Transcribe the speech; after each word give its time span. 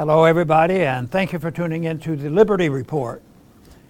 Hello, 0.00 0.24
everybody, 0.24 0.80
and 0.80 1.10
thank 1.10 1.30
you 1.34 1.38
for 1.38 1.50
tuning 1.50 1.84
in 1.84 1.98
to 1.98 2.16
the 2.16 2.30
Liberty 2.30 2.70
Report. 2.70 3.20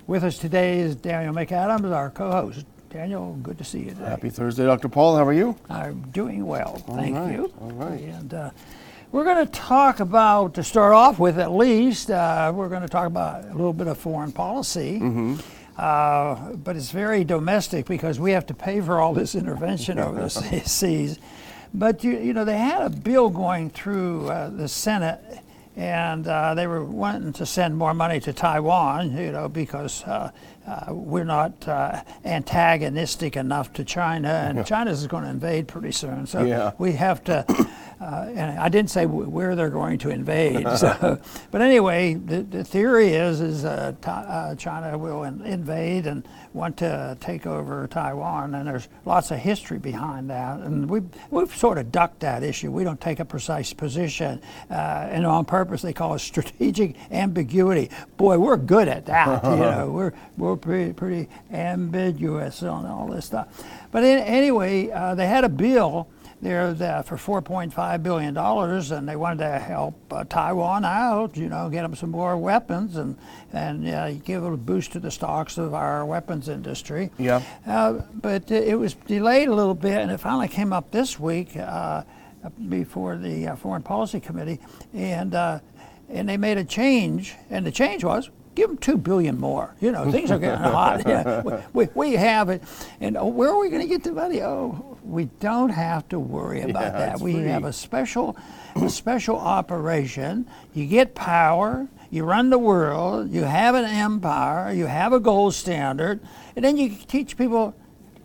With 0.08 0.24
us 0.24 0.38
today 0.38 0.80
is 0.80 0.96
Daniel 0.96 1.32
McAdams, 1.32 1.94
our 1.94 2.10
co 2.10 2.32
host. 2.32 2.66
Daniel, 2.88 3.38
good 3.44 3.58
to 3.58 3.62
see 3.62 3.78
you 3.78 3.90
today. 3.90 4.06
Happy 4.06 4.28
Thursday, 4.28 4.64
Dr. 4.64 4.88
Paul. 4.88 5.16
How 5.16 5.24
are 5.24 5.32
you? 5.32 5.54
I'm 5.68 6.02
doing 6.10 6.44
well, 6.44 6.78
thank 6.78 7.14
right, 7.14 7.34
you. 7.34 7.52
all 7.60 7.70
right. 7.70 8.00
And 8.00 8.34
uh, 8.34 8.50
we're 9.12 9.22
going 9.22 9.46
to 9.46 9.52
talk 9.52 10.00
about, 10.00 10.54
to 10.54 10.64
start 10.64 10.94
off 10.94 11.20
with 11.20 11.38
at 11.38 11.52
least, 11.52 12.10
uh, 12.10 12.50
we're 12.52 12.68
going 12.68 12.82
to 12.82 12.88
talk 12.88 13.06
about 13.06 13.44
a 13.44 13.52
little 13.52 13.72
bit 13.72 13.86
of 13.86 13.96
foreign 13.96 14.32
policy. 14.32 14.98
Mm-hmm. 14.98 15.36
Uh, 15.78 16.56
but 16.56 16.74
it's 16.74 16.90
very 16.90 17.22
domestic 17.22 17.86
because 17.86 18.18
we 18.18 18.32
have 18.32 18.46
to 18.46 18.54
pay 18.54 18.80
for 18.80 18.98
all 18.98 19.14
this 19.14 19.36
intervention 19.36 20.00
over 20.00 20.22
the 20.22 20.28
seas. 20.64 21.20
But 21.72 22.02
you, 22.02 22.18
you 22.18 22.32
know, 22.32 22.44
they 22.44 22.58
had 22.58 22.82
a 22.82 22.90
bill 22.90 23.30
going 23.30 23.70
through 23.70 24.28
uh, 24.28 24.50
the 24.50 24.66
Senate, 24.66 25.20
and 25.80 26.28
uh, 26.28 26.52
they 26.52 26.66
were 26.66 26.84
wanting 26.84 27.32
to 27.32 27.46
send 27.46 27.74
more 27.74 27.94
money 27.94 28.20
to 28.20 28.34
Taiwan. 28.34 29.16
You 29.16 29.32
know, 29.32 29.48
because 29.48 30.04
uh, 30.04 30.30
uh, 30.70 30.92
we're 30.94 31.24
not 31.24 31.66
uh, 31.68 32.02
antagonistic 32.24 33.36
enough 33.36 33.72
to 33.74 33.84
China, 33.84 34.28
and 34.28 34.64
China 34.66 34.90
is 34.90 35.06
going 35.06 35.24
to 35.24 35.30
invade 35.30 35.66
pretty 35.68 35.92
soon. 35.92 36.26
So 36.26 36.44
Yeah. 36.44 36.72
we 36.78 36.92
have 36.92 37.22
to. 37.24 37.44
Uh, 38.00 38.32
and 38.34 38.58
I 38.58 38.70
didn't 38.70 38.88
say 38.88 39.04
wh- 39.04 39.30
where 39.30 39.54
they're 39.54 39.68
going 39.68 39.98
to 39.98 40.08
invade. 40.08 40.66
So, 40.78 41.20
but 41.50 41.60
anyway, 41.60 42.14
the, 42.14 42.40
the 42.40 42.64
theory 42.64 43.08
is 43.08 43.42
is 43.42 43.66
uh, 43.66 43.92
uh, 44.06 44.54
China 44.54 44.96
will 44.96 45.24
in, 45.24 45.42
invade 45.42 46.06
and 46.06 46.26
want 46.54 46.78
to 46.78 47.18
take 47.20 47.46
over 47.46 47.86
Taiwan, 47.88 48.54
and 48.54 48.66
there's 48.66 48.88
lots 49.04 49.30
of 49.30 49.36
history 49.38 49.78
behind 49.78 50.30
that. 50.30 50.60
And 50.60 50.88
we've 50.88 51.04
we've 51.30 51.54
sort 51.54 51.76
of 51.76 51.92
ducked 51.92 52.20
that 52.20 52.42
issue. 52.42 52.70
We 52.72 52.84
don't 52.84 53.00
take 53.02 53.20
a 53.20 53.24
precise 53.26 53.74
position, 53.74 54.40
uh, 54.70 54.74
and 55.12 55.26
on 55.26 55.44
purpose 55.44 55.82
they 55.82 55.92
call 55.92 56.14
it 56.14 56.20
strategic 56.20 56.96
ambiguity. 57.12 57.90
Boy, 58.16 58.38
we're 58.38 58.56
good 58.56 58.88
at 58.88 59.04
that. 59.06 59.44
you 59.44 59.50
know, 59.56 59.90
we're 59.90 60.12
we're 60.38 60.56
pretty 60.60 60.92
pretty 60.92 61.28
ambiguous 61.50 62.62
on 62.62 62.86
all 62.86 63.06
this 63.08 63.26
stuff. 63.26 63.48
But 63.90 64.04
in, 64.04 64.18
anyway, 64.18 64.90
uh, 64.90 65.14
they 65.14 65.26
had 65.26 65.44
a 65.44 65.48
bill 65.48 66.08
there 66.42 66.72
that 66.72 67.06
for 67.06 67.16
4.5 67.16 68.02
billion 68.02 68.34
dollars, 68.34 68.90
and 68.90 69.08
they 69.08 69.16
wanted 69.16 69.38
to 69.38 69.58
help 69.58 69.94
uh, 70.10 70.24
Taiwan 70.24 70.84
out. 70.84 71.36
You 71.36 71.48
know, 71.48 71.68
get 71.68 71.82
them 71.82 71.94
some 71.94 72.10
more 72.10 72.36
weapons 72.36 72.96
and 72.96 73.16
and 73.52 73.88
uh, 73.88 74.12
give 74.12 74.44
a 74.44 74.56
boost 74.56 74.92
to 74.92 75.00
the 75.00 75.10
stocks 75.10 75.58
of 75.58 75.74
our 75.74 76.04
weapons 76.06 76.48
industry. 76.48 77.10
Yeah. 77.18 77.42
Uh, 77.66 78.02
but 78.14 78.50
it 78.50 78.78
was 78.78 78.94
delayed 78.94 79.48
a 79.48 79.54
little 79.54 79.74
bit, 79.74 79.98
and 79.98 80.10
it 80.10 80.18
finally 80.18 80.48
came 80.48 80.72
up 80.72 80.90
this 80.90 81.18
week 81.18 81.56
uh, 81.56 82.02
before 82.68 83.16
the 83.16 83.48
uh, 83.48 83.56
Foreign 83.56 83.82
Policy 83.82 84.20
Committee, 84.20 84.60
and 84.94 85.34
uh, 85.34 85.60
and 86.08 86.28
they 86.28 86.36
made 86.36 86.58
a 86.58 86.64
change, 86.64 87.36
and 87.50 87.66
the 87.66 87.72
change 87.72 88.02
was. 88.04 88.30
Give 88.54 88.68
them 88.68 88.78
two 88.78 88.96
billion 88.96 89.38
more. 89.38 89.74
You 89.80 89.92
know, 89.92 90.10
things 90.10 90.30
are 90.30 90.38
getting 90.38 90.58
hot. 90.60 91.06
Yeah, 91.06 91.62
we, 91.72 91.88
we, 91.94 92.12
have 92.12 92.48
it, 92.48 92.62
and 93.00 93.16
oh, 93.16 93.26
where 93.26 93.48
are 93.50 93.58
we 93.58 93.68
going 93.68 93.82
to 93.82 93.88
get 93.88 94.02
the 94.02 94.12
money? 94.12 94.42
Oh, 94.42 94.98
we 95.02 95.26
don't 95.40 95.70
have 95.70 96.08
to 96.10 96.18
worry 96.18 96.60
about 96.62 96.82
Yeah, 96.82 96.90
that. 96.90 97.20
We 97.20 97.34
free. 97.34 97.44
have 97.44 97.64
a 97.64 97.72
special, 97.72 98.36
a 98.76 98.88
special 98.88 99.36
operation. 99.36 100.46
You 100.74 100.86
get 100.86 101.14
power. 101.14 101.88
You 102.10 102.24
run 102.24 102.50
the 102.50 102.58
world. 102.58 103.30
You 103.30 103.44
have 103.44 103.74
an 103.76 103.84
empire. 103.84 104.72
You 104.72 104.86
have 104.86 105.12
a 105.12 105.20
gold 105.20 105.54
standard, 105.54 106.20
and 106.56 106.64
then 106.64 106.76
you 106.76 106.90
teach 106.90 107.36
people. 107.36 107.74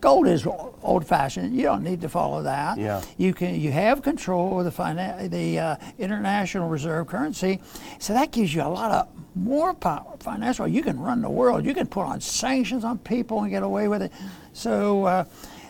Gold 0.05 0.27
is 0.27 0.45
old-fashioned. 0.45 1.55
You 1.55 1.63
don't 1.63 1.83
need 1.83 2.01
to 2.01 2.09
follow 2.09 2.43
that. 2.43 2.77
Yeah. 2.77 3.01
You 3.17 3.33
can. 3.33 3.59
You 3.59 3.71
have 3.71 4.03
control 4.03 4.59
of 4.59 4.65
the 4.65 4.71
finan- 4.71 5.31
the 5.31 5.57
uh, 5.57 5.75
international 5.97 6.69
reserve 6.69 7.07
currency, 7.07 7.59
so 7.97 8.13
that 8.13 8.31
gives 8.31 8.53
you 8.53 8.61
a 8.61 8.69
lot 8.69 8.91
of 8.91 9.07
more 9.35 9.73
power. 9.73 10.15
Financial. 10.19 10.67
You 10.67 10.83
can 10.83 10.99
run 10.99 11.23
the 11.23 11.29
world. 11.29 11.65
You 11.65 11.73
can 11.73 11.87
put 11.87 12.05
on 12.05 12.21
sanctions 12.21 12.83
on 12.83 12.99
people 12.99 13.41
and 13.41 13.49
get 13.49 13.63
away 13.63 13.87
with 13.87 14.03
it. 14.03 14.11
So. 14.53 15.05
Uh, 15.05 15.23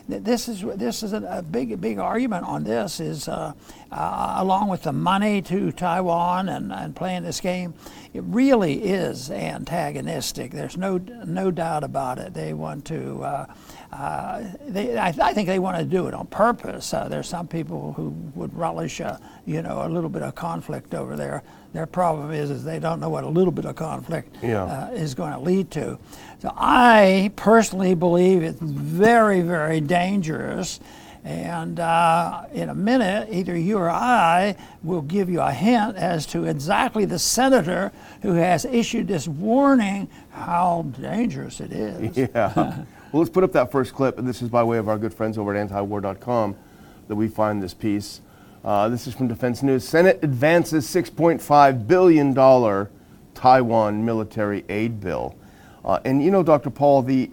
th- 0.06 0.22
this 0.22 0.48
is 0.48 0.60
this 0.76 1.02
is 1.02 1.14
a, 1.14 1.22
a 1.30 1.42
big 1.42 1.80
big 1.80 1.98
argument 1.98 2.44
on 2.44 2.64
this 2.64 3.00
is 3.00 3.28
uh, 3.28 3.54
uh, 3.90 4.34
along 4.36 4.68
with 4.68 4.82
the 4.82 4.92
money 4.92 5.40
to 5.42 5.72
Taiwan 5.72 6.50
and, 6.50 6.72
and 6.72 6.94
playing 6.94 7.22
this 7.22 7.40
game, 7.40 7.72
it 8.12 8.22
really 8.24 8.84
is 8.84 9.30
antagonistic. 9.30 10.52
There's 10.52 10.76
no 10.76 10.98
no 11.24 11.50
doubt 11.50 11.84
about 11.84 12.18
it. 12.18 12.34
They 12.34 12.52
want 12.52 12.84
to. 12.86 13.46
Uh, 13.96 14.44
they, 14.68 14.98
I, 14.98 15.08
I 15.08 15.32
think 15.32 15.46
they 15.48 15.58
want 15.58 15.78
to 15.78 15.84
do 15.84 16.06
it 16.06 16.12
on 16.12 16.26
purpose. 16.26 16.92
Uh, 16.92 17.08
there's 17.08 17.28
some 17.28 17.48
people 17.48 17.94
who 17.94 18.10
would 18.34 18.54
relish, 18.54 19.00
uh, 19.00 19.16
you 19.46 19.62
know, 19.62 19.86
a 19.86 19.88
little 19.88 20.10
bit 20.10 20.22
of 20.22 20.34
conflict 20.34 20.94
over 20.94 21.16
there. 21.16 21.42
Their 21.72 21.86
problem 21.86 22.30
is, 22.30 22.50
is 22.50 22.62
they 22.62 22.78
don't 22.78 23.00
know 23.00 23.08
what 23.08 23.24
a 23.24 23.28
little 23.28 23.52
bit 23.52 23.64
of 23.64 23.74
conflict 23.76 24.36
Yeah. 24.42 24.64
uh, 24.64 24.90
is 24.92 25.14
going 25.14 25.32
to 25.32 25.38
lead 25.38 25.70
to. 25.72 25.98
So 26.40 26.52
I 26.56 27.32
personally 27.36 27.94
believe 27.94 28.42
it's 28.42 28.60
very, 28.60 29.40
very 29.40 29.80
dangerous. 29.80 30.78
And 31.24 31.80
uh, 31.80 32.44
in 32.52 32.68
a 32.68 32.74
minute, 32.74 33.28
either 33.32 33.56
you 33.56 33.78
or 33.78 33.90
I 33.90 34.56
will 34.82 35.02
give 35.02 35.30
you 35.30 35.40
a 35.40 35.52
hint 35.52 35.96
as 35.96 36.26
to 36.26 36.44
exactly 36.44 37.06
the 37.06 37.18
senator 37.18 37.92
who 38.22 38.34
has 38.34 38.64
issued 38.66 39.08
this 39.08 39.26
warning 39.26 40.08
how 40.30 40.82
dangerous 41.00 41.60
it 41.60 41.72
is. 41.72 42.16
Yeah. 42.34 42.84
Well, 43.16 43.22
let's 43.22 43.32
put 43.32 43.44
up 43.44 43.52
that 43.52 43.72
first 43.72 43.94
clip, 43.94 44.18
and 44.18 44.28
this 44.28 44.42
is 44.42 44.50
by 44.50 44.62
way 44.62 44.76
of 44.76 44.90
our 44.90 44.98
good 44.98 45.14
friends 45.14 45.38
over 45.38 45.56
at 45.56 45.70
antiwar.com 45.70 46.54
that 47.08 47.14
we 47.14 47.28
find 47.28 47.62
this 47.62 47.72
piece. 47.72 48.20
Uh, 48.62 48.90
this 48.90 49.06
is 49.06 49.14
from 49.14 49.26
Defense 49.26 49.62
News. 49.62 49.88
Senate 49.88 50.18
advances 50.22 50.86
$6.5 50.86 51.86
billion 51.86 52.34
Taiwan 53.34 54.04
military 54.04 54.66
aid 54.68 55.00
bill. 55.00 55.34
Uh, 55.82 55.98
and 56.04 56.22
you 56.22 56.30
know, 56.30 56.42
Dr. 56.42 56.68
Paul, 56.68 57.00
the, 57.00 57.30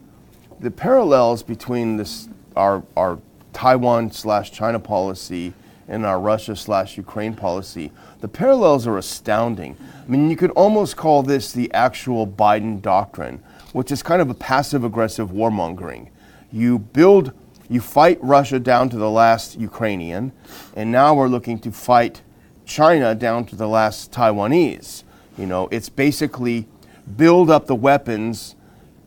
the 0.61 0.71
parallels 0.71 1.43
between 1.43 1.97
this, 1.97 2.29
our, 2.55 2.81
our 2.95 3.19
Taiwan 3.51 4.09
slash 4.09 4.53
China 4.53 4.79
policy 4.79 5.53
and 5.89 6.05
our 6.05 6.17
Russia 6.17 6.55
slash 6.55 6.95
Ukraine 6.95 7.35
policy, 7.35 7.91
the 8.21 8.29
parallels 8.29 8.87
are 8.87 8.97
astounding. 8.97 9.75
I 10.01 10.09
mean, 10.09 10.29
you 10.29 10.37
could 10.37 10.51
almost 10.51 10.95
call 10.95 11.23
this 11.23 11.51
the 11.51 11.69
actual 11.73 12.25
Biden 12.25 12.81
doctrine, 12.81 13.43
which 13.73 13.91
is 13.91 14.01
kind 14.01 14.21
of 14.21 14.29
a 14.29 14.33
passive 14.33 14.83
aggressive 14.83 15.31
warmongering. 15.31 16.09
You 16.51 16.79
build, 16.79 17.33
you 17.69 17.81
fight 17.81 18.17
Russia 18.21 18.59
down 18.59 18.89
to 18.89 18.97
the 18.97 19.09
last 19.09 19.59
Ukrainian, 19.59 20.31
and 20.75 20.91
now 20.91 21.13
we're 21.13 21.27
looking 21.27 21.59
to 21.59 21.71
fight 21.71 22.21
China 22.65 23.13
down 23.13 23.45
to 23.45 23.55
the 23.55 23.67
last 23.67 24.11
Taiwanese. 24.11 25.03
You 25.37 25.47
know, 25.47 25.67
it's 25.71 25.89
basically 25.89 26.67
build 27.17 27.49
up 27.49 27.65
the 27.65 27.75
weapons 27.75 28.55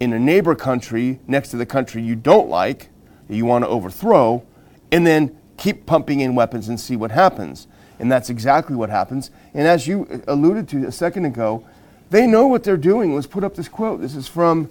in 0.01 0.13
a 0.13 0.19
neighbor 0.19 0.55
country 0.55 1.21
next 1.27 1.51
to 1.51 1.57
the 1.57 1.65
country 1.65 2.03
you 2.03 2.17
don't 2.17 2.49
like, 2.49 2.91
that 3.29 3.37
you 3.37 3.47
want 3.47 3.65
to 3.65 3.69
overthrow, 3.69 4.45
and 4.93 5.07
then 5.07 5.37
keep 5.57 5.87
pumping 5.87 6.21
in 6.21 6.35
weapons 6.35 6.69
and 6.69 6.79
see 6.79 6.97
what 6.97 7.11
happens. 7.11 7.67
And 7.99 8.13
that's 8.13 8.29
exactly 8.29 8.77
what 8.77 8.91
happens. 8.91 9.31
And 9.55 9.67
as 9.67 9.87
you 9.87 10.23
alluded 10.29 10.69
to 10.69 10.87
a 10.87 10.93
second 10.93 11.25
ago, 11.25 11.65
they 12.11 12.27
know 12.27 12.47
what 12.47 12.65
they're 12.65 12.77
doing. 12.77 13.15
Let's 13.15 13.27
put 13.27 13.45
up 13.45 13.55
this 13.55 13.69
quote. 13.69 14.01
This 14.01 14.15
is 14.15 14.29
from 14.29 14.71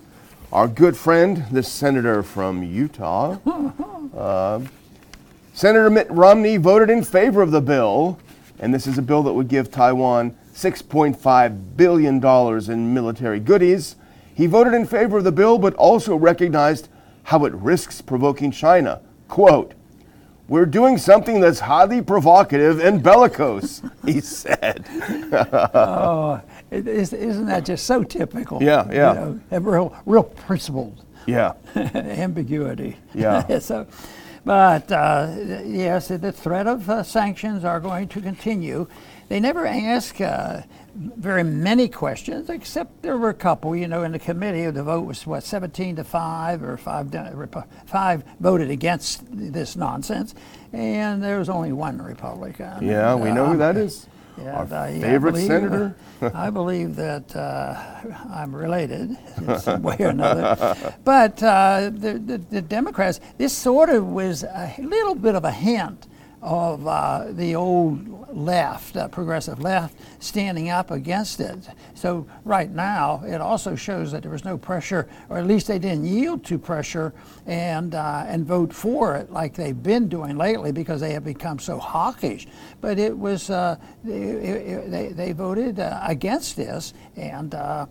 our 0.52 0.68
good 0.68 0.96
friend, 0.96 1.46
the 1.52 1.64
senator 1.64 2.24
from 2.24 2.64
Utah. 2.64 3.38
Uh, 4.16 4.62
Senator 5.54 5.90
Mitt 5.90 6.10
Romney 6.10 6.56
voted 6.56 6.90
in 6.90 7.04
favor 7.04 7.42
of 7.42 7.52
the 7.52 7.60
bill, 7.60 8.18
and 8.60 8.74
this 8.74 8.88
is 8.88 8.98
a 8.98 9.02
bill 9.02 9.24
that 9.24 9.34
would 9.34 9.50
give 9.50 9.70
Taiwan 9.70 10.38
$6.5 10.54 11.76
billion 11.76 12.72
in 12.72 12.94
military 12.94 13.42
goodies. 13.42 13.98
He 14.34 14.48
voted 14.48 14.74
in 14.74 14.86
favor 14.86 15.18
of 15.18 15.26
the 15.26 15.34
bill, 15.34 15.58
but 15.58 15.74
also 15.74 16.16
recognized 16.16 16.88
how 17.24 17.44
it 17.44 17.54
risks 17.54 18.02
provoking 18.02 18.52
China. 18.52 19.02
Quote, 19.28 19.74
we're 20.48 20.66
doing 20.66 20.98
something 20.98 21.40
that's 21.40 21.62
highly 21.62 22.02
provocative 22.02 22.80
and 22.80 23.02
bellicose, 23.02 23.82
he 24.06 24.22
said. 24.22 24.86
Oh, 25.74 26.42
is, 26.72 27.14
isn't 27.14 27.46
that 27.46 27.66
just 27.66 27.86
so 27.86 28.04
typical? 28.04 28.62
Yeah, 28.62 28.88
yeah. 28.92 29.14
You 29.14 29.42
know, 29.52 29.60
real, 29.60 29.96
real 30.06 30.24
principled 30.24 31.04
Yeah, 31.26 31.54
ambiguity. 31.76 32.98
Yeah. 33.14 33.60
so, 33.60 33.88
but 34.44 34.92
uh, 34.92 35.36
yes, 35.66 36.10
the 36.10 36.32
threat 36.32 36.68
of 36.68 36.90
uh, 36.90 37.04
sanctions 37.04 37.64
are 37.64 37.80
going 37.80 38.08
to 38.10 38.22
continue. 38.22 38.88
They 39.28 39.40
never 39.40 39.66
ask 39.66 40.22
uh, 40.22 40.62
very 40.96 41.44
many 41.44 41.88
questions, 41.88 42.50
except 42.50 43.02
there 43.02 43.18
were 43.18 43.30
a 43.30 43.34
couple. 43.34 43.76
You 43.76 43.88
know, 43.88 44.04
in 44.04 44.12
the 44.12 44.20
committee, 44.20 44.70
the 44.70 44.84
vote 44.84 45.06
was 45.06 45.26
what 45.26 45.44
17 45.44 45.96
to 45.96 46.04
five, 46.04 46.62
or 46.62 46.78
five 46.78 47.12
five 47.88 48.24
voted 48.40 48.70
against 48.70 49.24
this 49.32 49.76
nonsense, 49.76 50.36
and 50.72 51.24
there 51.24 51.40
was 51.40 51.50
only 51.50 51.72
one 51.72 52.00
Republican. 52.02 52.86
yeah, 52.86 53.16
we 53.16 53.32
know 53.32 53.46
who 53.46 53.54
Um, 53.54 53.58
that 53.58 53.78
is. 53.78 54.08
Yeah, 54.42 54.58
Our 54.58 54.74
I- 54.74 54.88
I 54.88 55.00
favorite 55.02 55.32
believe- 55.34 55.48
senator. 55.48 55.96
I 56.34 56.50
believe 56.50 56.96
that 56.96 57.36
uh, 57.36 57.76
I'm 58.34 58.56
related 58.56 59.18
in 59.38 59.60
some 59.60 59.84
way 59.84 59.98
or 60.00 60.08
another. 60.08 60.76
But 61.04 61.44
uh, 61.44 61.92
the, 61.94 62.14
the, 62.14 62.38
the 62.38 62.62
Democrats, 62.62 63.20
this 63.38 63.52
sort 63.56 63.90
of 63.90 64.08
was 64.08 64.44
a 64.44 64.74
little 64.80 65.16
bit 65.16 65.36
of 65.36 65.44
a 65.44 65.52
hint 65.52 66.08
of 66.46 66.86
uh, 66.86 67.26
the 67.32 67.56
old 67.56 68.36
left, 68.36 68.96
uh, 68.96 69.08
progressive 69.08 69.60
left, 69.62 69.98
standing 70.20 70.70
up 70.70 70.92
against 70.92 71.40
it. 71.40 71.68
So 71.96 72.28
right 72.44 72.70
now, 72.70 73.24
it 73.26 73.42
also 73.42 73.76
shows 73.76 74.12
that 74.12 74.22
there 74.22 74.32
was 74.32 74.46
no 74.46 74.56
pressure, 74.56 75.08
or 75.30 75.40
at 75.40 75.48
least 75.48 75.68
they 75.68 75.80
didn't 75.80 76.06
yield 76.06 76.46
to 76.46 76.60
pressure 76.60 77.14
and 77.48 77.96
uh, 77.96 78.26
and 78.28 78.46
vote 78.46 78.72
for 78.72 79.16
it 79.16 79.32
like 79.32 79.56
they've 79.56 79.82
been 79.82 80.08
doing 80.08 80.38
lately 80.38 80.72
because 80.72 81.02
they 81.02 81.14
have 81.14 81.24
become 81.24 81.58
so 81.58 81.80
hawkish. 81.80 82.48
But 82.80 83.00
it 83.00 83.18
was 83.18 83.50
uh, 83.50 83.78
they, 84.04 84.84
they, 84.88 85.08
they 85.14 85.32
voted 85.32 85.80
uh, 85.80 86.00
against 86.04 86.56
this 86.56 86.94
and 87.16 87.56
uh, 87.56 87.88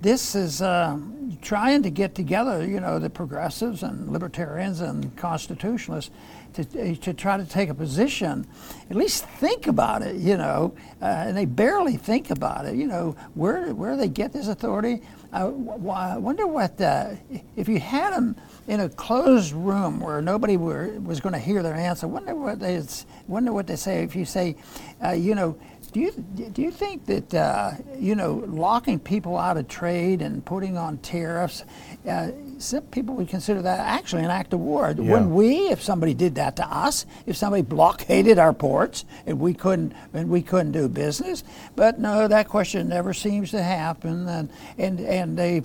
this 0.00 0.34
is 0.34 0.62
uh, 0.62 0.98
trying 1.42 1.82
to 1.82 1.90
get 1.90 2.14
together, 2.14 2.64
you 2.64 2.80
know, 2.80 2.98
the 2.98 3.10
progressives 3.10 3.82
and 3.82 4.12
libertarians 4.12 4.80
and 4.80 5.16
constitutionalists 5.16 6.10
to, 6.54 6.96
to 6.96 7.14
try 7.14 7.36
to 7.36 7.44
take 7.44 7.68
a 7.68 7.74
position, 7.74 8.46
at 8.90 8.96
least 8.96 9.24
think 9.24 9.66
about 9.66 10.02
it, 10.02 10.16
you 10.16 10.36
know, 10.36 10.74
uh, 11.02 11.04
and 11.04 11.36
they 11.36 11.44
barely 11.44 11.96
think 11.96 12.30
about 12.30 12.66
it, 12.66 12.74
you 12.74 12.86
know, 12.86 13.14
where, 13.34 13.74
where 13.74 13.96
they 13.96 14.08
get 14.08 14.32
this 14.32 14.48
authority. 14.48 15.02
I 15.30 15.44
wonder 15.44 16.46
what, 16.46 16.80
uh, 16.80 17.10
if 17.54 17.68
you 17.68 17.78
had 17.78 18.14
them 18.14 18.34
in 18.66 18.80
a 18.80 18.88
closed 18.88 19.52
room 19.52 20.00
where 20.00 20.22
nobody 20.22 20.56
were, 20.56 20.98
was 21.00 21.20
going 21.20 21.34
to 21.34 21.38
hear 21.38 21.62
their 21.62 21.74
answer, 21.74 22.08
wonder 22.08 22.34
what 22.34 22.60
they, 22.60 22.82
wonder 23.26 23.52
what 23.52 23.66
they 23.66 23.76
say 23.76 24.02
if 24.02 24.16
you 24.16 24.24
say, 24.24 24.56
uh, 25.04 25.10
you 25.10 25.34
know, 25.34 25.58
do 25.98 26.04
you 26.04 26.12
do 26.50 26.62
you 26.62 26.70
think 26.70 27.06
that 27.06 27.34
uh, 27.34 27.72
you 27.98 28.14
know 28.14 28.44
locking 28.46 29.00
people 29.00 29.36
out 29.36 29.56
of 29.56 29.66
trade 29.66 30.22
and 30.22 30.44
putting 30.44 30.76
on 30.76 30.98
tariffs? 30.98 31.64
Uh, 32.08 32.30
some 32.58 32.82
people 32.84 33.16
would 33.16 33.28
consider 33.28 33.62
that 33.62 33.80
actually 33.80 34.22
an 34.22 34.30
act 34.30 34.52
of 34.52 34.60
war. 34.60 34.94
Yeah. 34.96 35.10
Wouldn't 35.10 35.30
we, 35.30 35.68
if 35.68 35.82
somebody 35.82 36.14
did 36.14 36.36
that 36.36 36.56
to 36.56 36.66
us, 36.66 37.06
if 37.26 37.36
somebody 37.36 37.62
blockaded 37.62 38.38
our 38.38 38.52
ports 38.52 39.04
and 39.26 39.40
we 39.40 39.54
couldn't 39.54 39.92
and 40.14 40.28
we 40.28 40.40
couldn't 40.42 40.72
do 40.72 40.88
business? 40.88 41.42
But 41.74 41.98
no, 41.98 42.28
that 42.28 42.48
question 42.48 42.88
never 42.88 43.12
seems 43.12 43.50
to 43.50 43.62
happen, 43.62 44.28
and 44.28 44.50
and 44.78 45.00
and 45.00 45.36
they, 45.36 45.62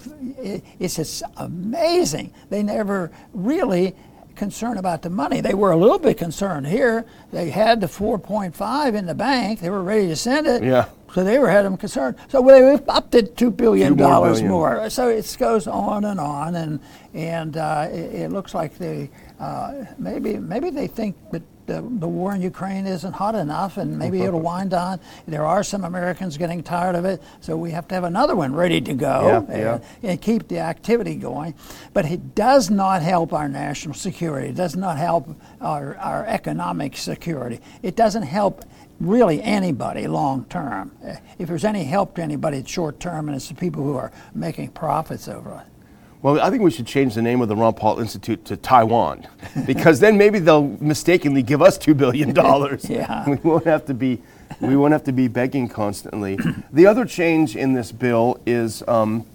it's 0.79 0.95
just 0.95 1.21
amazing. 1.37 2.33
They 2.49 2.63
never 2.63 3.11
really 3.33 3.95
concerned 4.35 4.79
about 4.79 5.01
the 5.01 5.09
money. 5.09 5.41
They 5.41 5.53
were 5.53 5.71
a 5.71 5.77
little 5.77 5.99
bit 5.99 6.17
concerned 6.17 6.67
here. 6.67 7.05
They 7.31 7.49
had 7.49 7.81
the 7.81 7.87
4.5 7.87 8.95
in 8.95 9.05
the 9.05 9.15
bank. 9.15 9.59
They 9.59 9.69
were 9.69 9.83
ready 9.83 10.07
to 10.07 10.15
send 10.15 10.47
it. 10.47 10.63
Yeah. 10.63 10.89
So 11.13 11.23
they 11.23 11.37
were 11.37 11.49
had 11.49 11.63
them 11.63 11.77
concerned. 11.77 12.17
So 12.29 12.41
they 12.41 12.79
upped 12.87 13.13
it 13.15 13.37
two 13.37 13.51
billion 13.51 13.95
dollars 13.95 14.41
more, 14.41 14.75
more, 14.77 14.89
So 14.89 15.09
it 15.09 15.35
goes 15.39 15.67
on 15.67 16.05
and 16.05 16.19
on, 16.19 16.55
and 16.55 16.79
and 17.13 17.57
uh, 17.57 17.87
it, 17.91 18.23
it, 18.23 18.31
looks 18.31 18.55
like 18.55 18.77
they 18.79 19.11
uh, 19.39 19.85
maybe 19.99 20.37
maybe 20.37 20.71
they 20.71 20.87
think 20.87 21.15
that 21.31 21.43
the, 21.65 21.75
the 21.75 22.07
war 22.07 22.33
in 22.35 22.41
Ukraine 22.41 22.85
isn't 22.85 23.13
hot 23.13 23.35
enough, 23.35 23.77
and 23.77 23.97
maybe 23.97 24.21
it'll 24.21 24.39
wind 24.51 24.73
on. 24.73 24.99
There 25.27 25.45
are 25.45 25.63
some 25.63 25.83
Americans 25.83 26.37
getting 26.37 26.63
tired 26.63 26.95
of 26.95 27.05
it, 27.05 27.21
so 27.41 27.55
we 27.55 27.71
have 27.71 27.87
to 27.89 27.95
have 27.95 28.03
another 28.03 28.35
one 28.35 28.53
ready 28.53 28.81
to 28.81 28.93
go 28.93 29.45
yeah, 29.47 29.53
and, 29.53 29.83
yeah. 30.01 30.09
and, 30.11 30.21
keep 30.21 30.47
the 30.47 30.59
activity 30.59 31.15
going. 31.15 31.53
But 31.93 32.05
it 32.05 32.35
does 32.35 32.69
not 32.69 33.01
help 33.01 33.33
our 33.33 33.47
national 33.47 33.95
security. 33.95 34.49
It 34.49 34.55
does 34.55 34.75
not 34.75 34.97
help 34.97 35.29
our, 35.61 35.95
our 35.97 36.25
economic 36.25 36.97
security. 36.97 37.59
It 37.81 37.95
doesn't 37.95 38.23
help 38.23 38.65
really 38.99 39.41
anybody 39.41 40.07
long 40.07 40.45
term. 40.45 40.91
If 41.37 41.47
there's 41.47 41.65
any 41.65 41.83
help 41.83 42.15
to 42.15 42.21
anybody, 42.21 42.59
it's 42.59 42.71
short 42.71 42.99
term, 42.99 43.27
and 43.27 43.35
it's 43.35 43.49
the 43.49 43.55
people 43.55 43.83
who 43.83 43.95
are 43.95 44.11
making 44.33 44.69
profits 44.69 45.27
over 45.27 45.61
it. 45.65 45.73
Well, 46.21 46.39
I 46.39 46.49
think 46.49 46.61
we 46.61 46.71
should 46.71 46.87
change 46.87 47.15
the 47.15 47.21
name 47.21 47.41
of 47.41 47.49
the 47.49 47.55
Ron 47.55 47.73
Paul 47.73 47.99
Institute 47.99 48.45
to 48.45 48.55
Taiwan, 48.55 49.27
because 49.65 49.99
then 49.99 50.17
maybe 50.17 50.39
they'll 50.39 50.77
mistakenly 50.79 51.43
give 51.43 51.61
us 51.61 51.77
two 51.77 51.93
billion 51.93 52.33
dollars. 52.43 52.89
yeah. 52.89 53.27
We 53.29 53.35
won't 53.35 53.65
have 53.65 53.85
to 53.87 53.93
be, 53.93 54.21
we 54.61 54.77
won't 54.77 54.93
have 54.93 55.03
to 55.03 55.11
be 55.11 55.27
begging 55.27 55.67
constantly. 55.67 56.37
the 56.71 56.87
other 56.87 57.03
change 57.03 57.57
in 57.57 57.73
this 57.73 57.91
bill 57.91 58.39
is 58.45 58.83
um, 58.87 59.25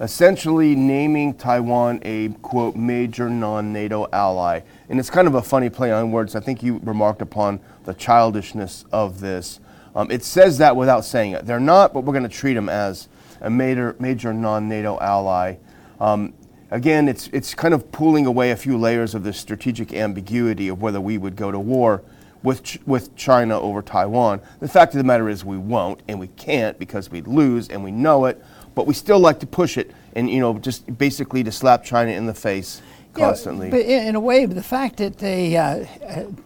essentially 0.00 0.74
naming 0.74 1.32
Taiwan 1.32 1.98
a 2.02 2.28
quote 2.42 2.76
major 2.76 3.30
non-NATO 3.30 4.08
ally, 4.12 4.60
and 4.90 5.00
it's 5.00 5.08
kind 5.08 5.26
of 5.26 5.36
a 5.36 5.42
funny 5.42 5.70
play 5.70 5.92
on 5.92 6.10
words. 6.12 6.36
I 6.36 6.40
think 6.40 6.62
you 6.62 6.78
remarked 6.84 7.22
upon 7.22 7.58
the 7.84 7.94
childishness 7.94 8.84
of 8.92 9.20
this. 9.20 9.60
Um, 9.94 10.10
it 10.10 10.24
says 10.24 10.58
that 10.58 10.76
without 10.76 11.04
saying 11.04 11.32
it. 11.32 11.46
They're 11.46 11.60
not, 11.60 11.92
but 11.94 12.04
we're 12.04 12.12
going 12.12 12.24
to 12.24 12.28
treat 12.28 12.54
them 12.54 12.68
as 12.68 13.08
a 13.40 13.50
major 13.50 13.94
major 13.98 14.32
non-NATO 14.32 14.98
ally. 15.00 15.56
Um, 16.00 16.34
again, 16.70 17.08
it's, 17.08 17.28
it's 17.32 17.54
kind 17.54 17.74
of 17.74 17.92
pulling 17.92 18.26
away 18.26 18.50
a 18.50 18.56
few 18.56 18.76
layers 18.76 19.14
of 19.14 19.22
the 19.22 19.32
strategic 19.32 19.92
ambiguity 19.92 20.68
of 20.68 20.82
whether 20.82 21.00
we 21.00 21.18
would 21.18 21.36
go 21.36 21.52
to 21.52 21.60
war 21.60 22.02
with, 22.42 22.62
Ch- 22.62 22.78
with 22.86 23.14
China 23.16 23.58
over 23.60 23.82
Taiwan. 23.82 24.40
The 24.60 24.68
fact 24.68 24.94
of 24.94 24.98
the 24.98 25.04
matter 25.04 25.28
is 25.28 25.44
we 25.44 25.58
won't, 25.58 26.00
and 26.08 26.18
we 26.18 26.28
can't 26.28 26.78
because 26.78 27.10
we'd 27.10 27.26
lose, 27.26 27.68
and 27.68 27.84
we 27.84 27.90
know 27.90 28.26
it, 28.26 28.42
but 28.74 28.86
we 28.86 28.94
still 28.94 29.20
like 29.20 29.40
to 29.40 29.46
push 29.46 29.78
it 29.78 29.92
and, 30.16 30.28
you 30.28 30.40
know, 30.40 30.58
just 30.58 30.98
basically 30.98 31.44
to 31.44 31.52
slap 31.52 31.84
China 31.84 32.10
in 32.10 32.26
the 32.26 32.34
face 32.34 32.82
constantly. 33.14 33.66
Yeah, 33.66 33.70
but 33.70 33.80
in 33.80 34.14
a 34.14 34.20
way, 34.20 34.46
the 34.46 34.62
fact 34.62 34.98
that 34.98 35.18
they 35.18 35.56
uh, 35.56 35.84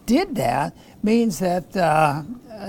did 0.05 0.35
that 0.35 0.75
means 1.03 1.39
that, 1.39 1.75
uh, 1.75 2.23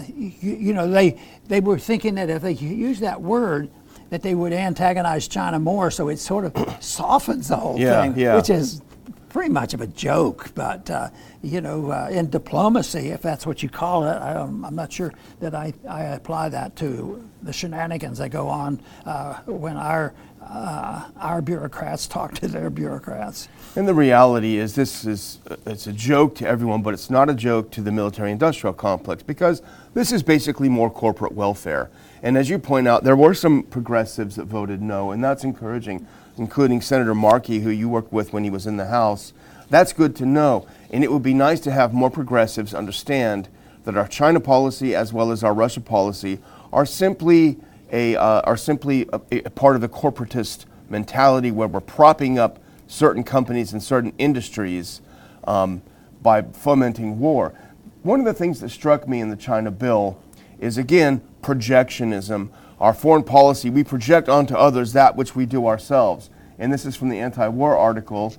you, 0.08 0.32
you, 0.40 0.72
know, 0.72 0.88
they, 0.88 1.20
they 1.48 1.60
were 1.60 1.78
thinking 1.78 2.14
that 2.16 2.30
if 2.30 2.42
they 2.42 2.52
use 2.52 3.00
that 3.00 3.20
word, 3.20 3.70
that 4.10 4.22
they 4.22 4.34
would 4.34 4.52
antagonize 4.52 5.28
China 5.28 5.58
more, 5.58 5.90
so 5.90 6.08
it 6.08 6.18
sort 6.18 6.44
of 6.44 6.76
softens 6.80 7.48
the 7.48 7.56
whole 7.56 7.78
yeah, 7.78 8.02
thing, 8.02 8.18
yeah. 8.18 8.36
which 8.36 8.50
is 8.50 8.82
pretty 9.30 9.50
much 9.50 9.72
of 9.72 9.80
a 9.80 9.86
joke. 9.86 10.50
But 10.54 10.90
uh, 10.90 11.10
you 11.42 11.60
know, 11.60 11.90
uh, 11.90 12.08
in 12.10 12.28
diplomacy, 12.28 13.08
if 13.08 13.22
that's 13.22 13.46
what 13.46 13.62
you 13.62 13.68
call 13.68 14.04
it, 14.04 14.16
I 14.16 14.40
am 14.40 14.66
not 14.72 14.92
sure 14.92 15.14
that 15.38 15.54
I, 15.54 15.72
I 15.88 16.02
apply 16.02 16.50
that 16.50 16.76
to 16.76 17.26
the 17.42 17.52
shenanigans 17.52 18.18
that 18.18 18.28
go 18.28 18.48
on 18.48 18.82
uh, 19.06 19.34
when 19.46 19.76
our 19.76 20.12
uh, 20.42 21.08
our 21.16 21.42
bureaucrats 21.42 22.06
talk 22.06 22.34
to 22.34 22.48
their 22.48 22.70
bureaucrats. 22.70 23.48
And 23.76 23.86
the 23.86 23.94
reality 23.94 24.56
is, 24.56 24.74
this 24.74 25.04
is 25.04 25.38
it's 25.66 25.86
a 25.86 25.92
joke 25.92 26.34
to 26.36 26.46
everyone, 26.46 26.82
but 26.82 26.94
it's 26.94 27.10
not 27.10 27.30
a 27.30 27.34
joke 27.34 27.70
to 27.72 27.82
the 27.82 27.92
military-industrial 27.92 28.74
complex 28.74 29.22
because 29.22 29.62
this 29.94 30.12
is 30.12 30.22
basically 30.22 30.68
more 30.68 30.90
corporate 30.90 31.32
welfare. 31.32 31.90
And 32.22 32.36
as 32.36 32.50
you 32.50 32.58
point 32.58 32.88
out, 32.88 33.04
there 33.04 33.16
were 33.16 33.34
some 33.34 33.62
progressives 33.62 34.36
that 34.36 34.46
voted 34.46 34.82
no, 34.82 35.10
and 35.10 35.22
that's 35.22 35.44
encouraging, 35.44 36.06
including 36.36 36.80
Senator 36.80 37.14
Markey, 37.14 37.60
who 37.60 37.70
you 37.70 37.88
worked 37.88 38.12
with 38.12 38.32
when 38.32 38.44
he 38.44 38.50
was 38.50 38.66
in 38.66 38.76
the 38.76 38.86
House. 38.86 39.32
That's 39.68 39.92
good 39.92 40.16
to 40.16 40.26
know. 40.26 40.66
And 40.90 41.04
it 41.04 41.12
would 41.12 41.22
be 41.22 41.34
nice 41.34 41.60
to 41.60 41.70
have 41.70 41.94
more 41.94 42.10
progressives 42.10 42.74
understand 42.74 43.48
that 43.84 43.96
our 43.96 44.08
China 44.08 44.40
policy 44.40 44.94
as 44.94 45.12
well 45.12 45.30
as 45.30 45.44
our 45.44 45.54
Russia 45.54 45.80
policy 45.80 46.40
are 46.72 46.84
simply 46.84 47.58
a, 47.92 48.16
uh, 48.16 48.40
are 48.42 48.56
simply 48.56 49.08
a, 49.12 49.20
a 49.44 49.50
part 49.50 49.74
of 49.74 49.80
the 49.80 49.88
corporatist 49.88 50.66
mentality 50.88 51.50
where 51.50 51.68
we're 51.68 51.80
propping 51.80 52.38
up 52.38 52.58
certain 52.86 53.22
companies 53.22 53.72
and 53.72 53.82
certain 53.82 54.12
industries 54.18 55.00
um, 55.44 55.82
by 56.22 56.42
fomenting 56.42 57.18
war. 57.18 57.54
One 58.02 58.18
of 58.18 58.26
the 58.26 58.34
things 58.34 58.60
that 58.60 58.70
struck 58.70 59.06
me 59.06 59.20
in 59.20 59.30
the 59.30 59.36
China 59.36 59.70
bill 59.70 60.18
is 60.58 60.78
again 60.78 61.22
projectionism. 61.42 62.50
Our 62.80 62.94
foreign 62.94 63.24
policy, 63.24 63.70
we 63.70 63.84
project 63.84 64.28
onto 64.28 64.54
others 64.54 64.92
that 64.94 65.16
which 65.16 65.36
we 65.36 65.46
do 65.46 65.66
ourselves. 65.66 66.30
And 66.58 66.72
this 66.72 66.84
is 66.84 66.96
from 66.96 67.08
the 67.08 67.18
anti 67.18 67.46
war 67.48 67.76
article. 67.76 68.34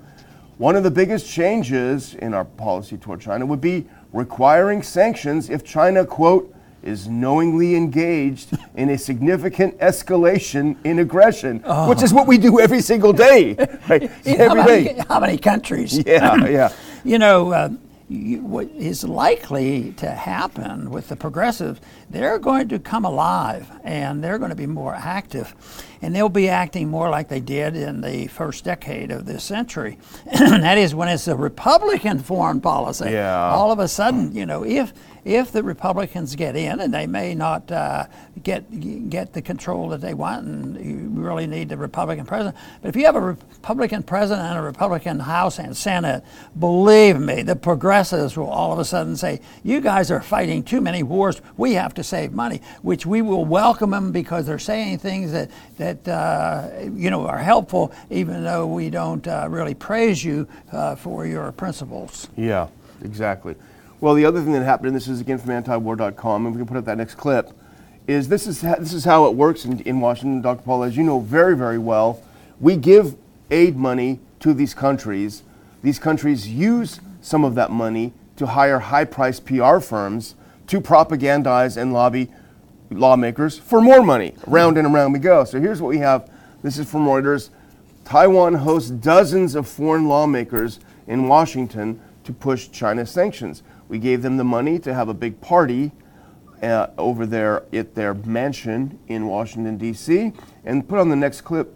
One 0.58 0.76
of 0.76 0.84
the 0.84 0.90
biggest 0.90 1.28
changes 1.28 2.14
in 2.14 2.34
our 2.34 2.44
policy 2.44 2.96
toward 2.96 3.20
China 3.20 3.46
would 3.46 3.60
be 3.60 3.86
requiring 4.12 4.82
sanctions 4.82 5.48
if 5.48 5.64
China, 5.64 6.04
quote, 6.04 6.51
is 6.82 7.08
knowingly 7.08 7.74
engaged 7.74 8.56
in 8.74 8.90
a 8.90 8.98
significant 8.98 9.78
escalation 9.78 10.76
in 10.84 10.98
aggression, 10.98 11.62
oh. 11.64 11.88
which 11.88 12.02
is 12.02 12.12
what 12.12 12.26
we 12.26 12.38
do 12.38 12.60
every 12.60 12.80
single 12.80 13.12
day. 13.12 13.54
Right? 13.88 14.02
every 14.26 14.46
how, 14.46 14.54
many, 14.54 14.84
day. 14.84 15.02
how 15.08 15.20
many 15.20 15.38
countries? 15.38 15.98
Yeah, 15.98 16.46
yeah. 16.46 16.72
you 17.04 17.18
know, 17.18 17.52
uh, 17.52 17.68
you, 18.12 18.42
what 18.42 18.68
is 18.70 19.04
likely 19.04 19.92
to 19.92 20.10
happen 20.10 20.90
with 20.90 21.08
the 21.08 21.16
progressives, 21.16 21.80
they're 22.10 22.38
going 22.38 22.68
to 22.68 22.78
come 22.78 23.04
alive 23.04 23.70
and 23.82 24.22
they're 24.22 24.38
going 24.38 24.50
to 24.50 24.56
be 24.56 24.66
more 24.66 24.94
active. 24.94 25.54
And 26.02 26.14
they'll 26.14 26.28
be 26.28 26.48
acting 26.48 26.88
more 26.88 27.08
like 27.10 27.28
they 27.28 27.40
did 27.40 27.76
in 27.76 28.00
the 28.00 28.26
first 28.26 28.64
decade 28.64 29.10
of 29.10 29.24
this 29.24 29.44
century. 29.44 29.98
that 30.32 30.76
is 30.76 30.94
when 30.94 31.08
it's 31.08 31.28
a 31.28 31.36
Republican 31.36 32.18
foreign 32.18 32.60
policy. 32.60 33.10
Yeah. 33.10 33.50
All 33.50 33.70
of 33.70 33.78
a 33.78 33.88
sudden, 33.88 34.34
you 34.34 34.44
know, 34.44 34.64
if 34.64 34.92
if 35.24 35.52
the 35.52 35.62
Republicans 35.62 36.34
get 36.34 36.56
in, 36.56 36.80
and 36.80 36.92
they 36.92 37.06
may 37.06 37.34
not 37.34 37.70
uh, 37.70 38.06
get 38.42 39.08
get 39.08 39.32
the 39.32 39.42
control 39.42 39.88
that 39.90 40.00
they 40.00 40.14
want, 40.14 40.46
and 40.46 40.84
you 40.84 41.01
really 41.22 41.46
need 41.46 41.68
the 41.68 41.76
Republican 41.76 42.26
president. 42.26 42.56
But 42.80 42.88
if 42.88 42.96
you 42.96 43.06
have 43.06 43.16
a 43.16 43.20
Republican 43.20 44.02
president 44.02 44.46
and 44.48 44.58
a 44.58 44.62
Republican 44.62 45.20
House 45.20 45.58
and 45.58 45.76
Senate, 45.76 46.24
believe 46.58 47.18
me, 47.18 47.42
the 47.42 47.56
progressives 47.56 48.36
will 48.36 48.48
all 48.48 48.72
of 48.72 48.78
a 48.78 48.84
sudden 48.84 49.16
say, 49.16 49.40
"You 49.62 49.80
guys 49.80 50.10
are 50.10 50.20
fighting 50.20 50.62
too 50.62 50.80
many 50.80 51.02
wars. 51.02 51.40
We 51.56 51.74
have 51.74 51.94
to 51.94 52.04
save 52.04 52.32
money," 52.32 52.60
which 52.82 53.06
we 53.06 53.22
will 53.22 53.44
welcome 53.44 53.90
them 53.90 54.12
because 54.12 54.46
they're 54.46 54.58
saying 54.58 54.98
things 54.98 55.32
that 55.32 55.50
that 55.78 56.08
uh, 56.08 56.68
you 56.94 57.10
know 57.10 57.26
are 57.26 57.38
helpful, 57.38 57.92
even 58.10 58.44
though 58.44 58.66
we 58.66 58.90
don't 58.90 59.26
uh, 59.26 59.46
really 59.48 59.74
praise 59.74 60.24
you 60.24 60.46
uh, 60.72 60.96
for 60.96 61.26
your 61.26 61.52
principles. 61.52 62.28
Yeah, 62.36 62.68
exactly. 63.04 63.56
Well, 64.00 64.14
the 64.14 64.24
other 64.24 64.40
thing 64.40 64.52
that 64.54 64.64
happened, 64.64 64.88
and 64.88 64.96
this 64.96 65.06
is 65.06 65.20
again 65.20 65.38
from 65.38 65.50
antiwar.com, 65.50 66.46
and 66.46 66.54
we 66.54 66.58
can 66.58 66.66
put 66.66 66.76
up 66.76 66.84
that 66.86 66.98
next 66.98 67.14
clip, 67.14 67.52
is 68.06 68.28
this 68.28 68.46
is 68.46 68.62
ha- 68.62 68.76
this 68.78 68.92
is 68.92 69.04
how 69.04 69.26
it 69.26 69.34
works 69.34 69.64
in, 69.64 69.80
in 69.80 70.00
Washington, 70.00 70.40
Dr. 70.42 70.62
Paul, 70.62 70.82
as 70.82 70.96
you 70.96 71.02
know 71.02 71.20
very 71.20 71.56
very 71.56 71.78
well. 71.78 72.22
We 72.60 72.76
give 72.76 73.16
aid 73.50 73.76
money 73.76 74.20
to 74.40 74.54
these 74.54 74.74
countries. 74.74 75.42
These 75.82 75.98
countries 75.98 76.48
use 76.48 77.00
some 77.20 77.44
of 77.44 77.54
that 77.54 77.70
money 77.70 78.12
to 78.36 78.46
hire 78.46 78.78
high-priced 78.78 79.44
PR 79.44 79.78
firms 79.78 80.34
to 80.68 80.80
propagandize 80.80 81.76
and 81.76 81.92
lobby 81.92 82.28
lawmakers 82.90 83.58
for 83.58 83.80
more 83.80 84.02
money. 84.02 84.34
Round 84.46 84.78
and 84.78 84.86
around 84.86 85.12
we 85.12 85.18
go. 85.18 85.44
So 85.44 85.60
here's 85.60 85.80
what 85.80 85.88
we 85.88 85.98
have. 85.98 86.30
This 86.62 86.78
is 86.78 86.90
from 86.90 87.06
Reuters. 87.06 87.50
Taiwan 88.04 88.54
hosts 88.54 88.90
dozens 88.90 89.54
of 89.54 89.66
foreign 89.68 90.08
lawmakers 90.08 90.80
in 91.06 91.28
Washington 91.28 92.00
to 92.24 92.32
push 92.32 92.70
China 92.70 93.06
sanctions. 93.06 93.62
We 93.88 93.98
gave 93.98 94.22
them 94.22 94.36
the 94.36 94.44
money 94.44 94.78
to 94.80 94.94
have 94.94 95.08
a 95.08 95.14
big 95.14 95.40
party 95.40 95.92
uh, 96.62 96.88
over 96.96 97.26
there 97.26 97.64
at 97.72 97.94
their 97.94 98.14
mansion 98.14 98.98
in 99.08 99.26
Washington, 99.26 99.76
D.C. 99.76 100.32
And 100.64 100.88
put 100.88 100.98
on 100.98 101.08
the 101.08 101.16
next 101.16 101.42
clip. 101.42 101.74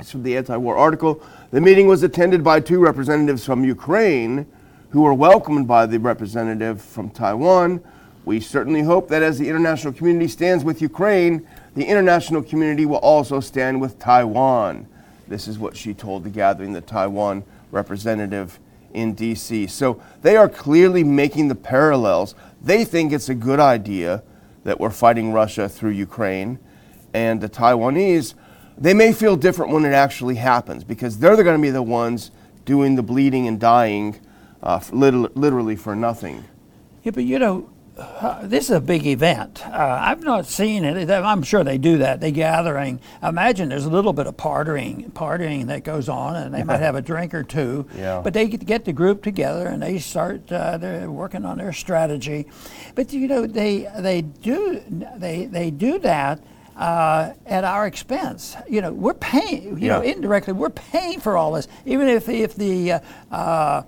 It's 0.00 0.10
from 0.10 0.22
the 0.22 0.36
anti 0.36 0.56
war 0.56 0.76
article. 0.76 1.22
The 1.50 1.60
meeting 1.60 1.86
was 1.86 2.02
attended 2.02 2.42
by 2.42 2.60
two 2.60 2.78
representatives 2.78 3.44
from 3.44 3.64
Ukraine 3.64 4.46
who 4.90 5.02
were 5.02 5.14
welcomed 5.14 5.68
by 5.68 5.86
the 5.86 5.98
representative 5.98 6.80
from 6.80 7.10
Taiwan. 7.10 7.82
We 8.24 8.40
certainly 8.40 8.82
hope 8.82 9.08
that 9.08 9.22
as 9.22 9.38
the 9.38 9.48
international 9.48 9.92
community 9.92 10.28
stands 10.28 10.64
with 10.64 10.82
Ukraine, 10.82 11.46
the 11.74 11.84
international 11.84 12.42
community 12.42 12.84
will 12.86 12.96
also 12.96 13.40
stand 13.40 13.80
with 13.80 13.98
Taiwan. 13.98 14.86
This 15.28 15.48
is 15.48 15.58
what 15.58 15.76
she 15.76 15.94
told 15.94 16.24
the 16.24 16.30
gathering, 16.30 16.72
the 16.72 16.80
Taiwan 16.80 17.44
representative 17.70 18.58
in 18.96 19.14
DC. 19.14 19.68
So 19.70 20.02
they 20.22 20.36
are 20.36 20.48
clearly 20.48 21.04
making 21.04 21.48
the 21.48 21.54
parallels. 21.54 22.34
They 22.62 22.84
think 22.84 23.12
it's 23.12 23.28
a 23.28 23.34
good 23.34 23.60
idea 23.60 24.22
that 24.64 24.80
we're 24.80 24.90
fighting 24.90 25.32
Russia 25.32 25.68
through 25.68 25.90
Ukraine. 25.90 26.58
And 27.14 27.40
the 27.40 27.48
Taiwanese, 27.48 28.34
they 28.76 28.94
may 28.94 29.12
feel 29.12 29.36
different 29.36 29.72
when 29.72 29.84
it 29.84 29.92
actually 29.92 30.36
happens 30.36 30.82
because 30.82 31.18
they're 31.18 31.36
going 31.36 31.56
to 31.56 31.62
be 31.62 31.70
the 31.70 31.82
ones 31.82 32.30
doing 32.64 32.96
the 32.96 33.02
bleeding 33.02 33.46
and 33.46 33.60
dying 33.60 34.18
uh, 34.62 34.80
literally 34.90 35.76
for 35.76 35.94
nothing. 35.94 36.44
Yeah, 37.04 37.12
but 37.12 37.24
you 37.24 37.38
know, 37.38 37.68
uh, 37.98 38.46
this 38.46 38.64
is 38.64 38.70
a 38.72 38.80
big 38.80 39.06
event. 39.06 39.66
Uh, 39.66 39.98
I've 40.00 40.22
not 40.22 40.46
seen 40.46 40.84
it. 40.84 41.10
I'm 41.10 41.42
sure 41.42 41.64
they 41.64 41.78
do 41.78 41.98
that. 41.98 42.20
They 42.20 42.30
gathering. 42.30 43.00
I 43.22 43.30
imagine 43.30 43.68
there's 43.68 43.86
a 43.86 43.90
little 43.90 44.12
bit 44.12 44.26
of 44.26 44.36
partying, 44.36 45.10
partying 45.12 45.66
that 45.66 45.82
goes 45.82 46.08
on, 46.08 46.36
and 46.36 46.54
they 46.54 46.62
might 46.62 46.80
have 46.80 46.94
a 46.94 47.02
drink 47.02 47.32
or 47.32 47.42
two. 47.42 47.86
Yeah. 47.96 48.20
But 48.22 48.34
they 48.34 48.48
get 48.48 48.84
the 48.84 48.92
group 48.92 49.22
together 49.22 49.66
and 49.66 49.82
they 49.82 49.98
start 49.98 50.50
uh, 50.52 50.76
they're 50.76 51.10
working 51.10 51.44
on 51.44 51.58
their 51.58 51.72
strategy. 51.72 52.46
But 52.94 53.12
you 53.12 53.28
know, 53.28 53.46
they 53.46 53.90
they 53.98 54.22
do 54.22 54.82
they 54.88 55.46
they 55.46 55.70
do 55.70 55.98
that. 56.00 56.40
Uh, 56.76 57.32
at 57.46 57.64
our 57.64 57.86
expense. 57.86 58.54
You 58.68 58.82
know, 58.82 58.92
we're 58.92 59.14
paying. 59.14 59.78
You 59.78 59.86
yeah. 59.86 59.96
know, 59.96 60.02
indirectly, 60.02 60.52
we're 60.52 60.68
paying 60.68 61.20
for 61.20 61.34
all 61.34 61.52
this. 61.52 61.68
Even 61.86 62.06
if 62.06 62.28
if 62.28 62.54
the 62.54 62.92
uh, 62.92 63.00
uh, 63.30 63.82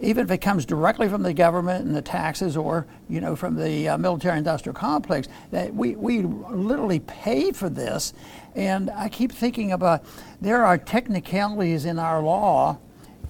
even 0.00 0.24
if 0.24 0.30
it 0.30 0.38
comes 0.38 0.66
directly 0.66 1.08
from 1.08 1.22
the 1.22 1.32
government 1.32 1.84
and 1.84 1.94
the 1.94 2.02
taxes 2.02 2.56
or 2.56 2.86
you 3.08 3.20
know 3.20 3.36
from 3.36 3.54
the 3.56 3.88
uh, 3.88 3.98
military 3.98 4.38
industrial 4.38 4.74
complex 4.74 5.28
that 5.50 5.74
we, 5.74 5.94
we 5.96 6.22
literally 6.22 7.00
pay 7.00 7.52
for 7.52 7.68
this 7.68 8.12
and 8.54 8.90
i 8.90 9.08
keep 9.08 9.30
thinking 9.30 9.72
about 9.72 10.04
there 10.40 10.64
are 10.64 10.76
technicalities 10.76 11.84
in 11.84 11.98
our 11.98 12.20
law 12.20 12.76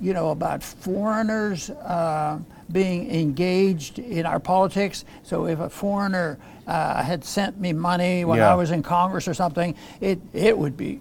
you 0.00 0.12
know 0.12 0.30
about 0.30 0.62
foreigners 0.62 1.71
uh, 1.71 2.38
being 2.73 3.11
engaged 3.11 3.99
in 3.99 4.25
our 4.25 4.40
politics 4.40 5.04
so 5.23 5.47
if 5.47 5.61
a 5.61 5.68
foreigner 5.68 6.38
uh, 6.66 7.02
had 7.02 7.23
sent 7.23 7.61
me 7.61 7.73
money 7.73 8.25
when 8.25 8.38
yeah. 8.38 8.50
i 8.50 8.54
was 8.54 8.71
in 8.71 8.83
congress 8.83 9.28
or 9.28 9.35
something 9.35 9.75
it, 10.00 10.18
it 10.33 10.56
would 10.56 10.76
be 10.76 10.99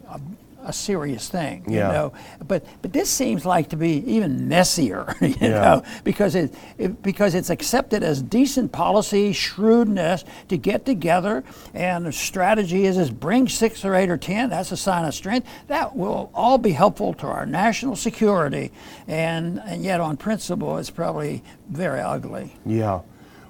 a 0.64 0.74
serious 0.74 1.30
thing, 1.30 1.64
you 1.68 1.80
know. 1.80 2.14
But 2.48 2.66
but 2.82 2.94
this 2.94 3.10
seems 3.10 3.46
like 3.46 3.70
to 3.70 3.76
be 3.76 4.04
even 4.10 4.48
messier, 4.48 5.16
you 5.22 5.36
yeah. 5.40 5.50
know, 5.50 5.84
because 6.04 6.36
it, 6.36 6.54
it, 6.78 7.02
because 7.04 7.36
it's 7.36 7.50
accepted 7.50 8.04
as 8.04 8.22
decent 8.22 8.72
policy, 8.72 9.34
shrewdness 9.34 10.24
to 10.50 10.58
get 10.58 10.86
together, 10.86 11.44
and 11.74 12.06
the 12.06 12.12
strategy 12.12 12.86
is 12.86 12.98
is 12.98 13.12
bring 13.12 13.48
six 13.48 13.84
or 13.86 13.96
eight 13.96 14.10
or 14.10 14.18
ten. 14.18 14.50
That's 14.50 14.72
a 14.72 14.78
sign 14.78 15.06
of 15.06 15.14
strength. 15.14 15.48
That 15.68 15.96
will 15.96 16.32
all 16.34 16.58
be 16.58 16.72
helpful 16.72 17.14
to 17.16 17.28
our 17.28 17.46
national 17.46 17.96
security, 17.96 18.72
and 19.08 19.62
and 19.66 19.84
yet 19.84 20.00
on 20.00 20.18
principle, 20.18 20.78
it's 20.78 20.90
probably 20.90 21.44
very 21.70 22.02
ugly. 22.02 22.56
Yeah. 22.66 23.02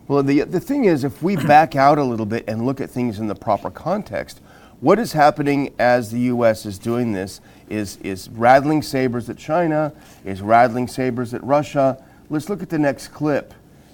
Well, 0.07 0.21
the, 0.21 0.41
the 0.41 0.59
thing 0.59 0.85
is, 0.85 1.03
if 1.03 1.23
we 1.23 1.35
back 1.35 1.75
out 1.75 1.97
a 1.97 2.03
little 2.03 2.25
bit 2.25 2.43
and 2.47 2.65
look 2.65 2.81
at 2.81 2.89
things 2.89 3.19
in 3.19 3.27
the 3.27 3.35
proper 3.35 3.69
context, 3.69 4.41
what 4.83 4.99
is 4.99 5.13
happening 5.13 5.73
as 5.79 6.11
the 6.11 6.19
U.S. 6.19 6.65
is 6.65 6.77
doing 6.77 7.13
this 7.13 7.39
is, 7.69 7.95
is 8.03 8.27
rattling 8.27 8.81
sabers 8.81 9.29
at 9.29 9.37
China, 9.37 9.93
is 10.25 10.41
rattling 10.41 10.89
sabers 10.89 11.33
at 11.33 11.41
Russia. 11.41 12.03
Let's 12.29 12.49
look 12.49 12.61
at 12.61 12.69
the 12.69 12.77
next 12.77 13.07
clip 13.07 13.53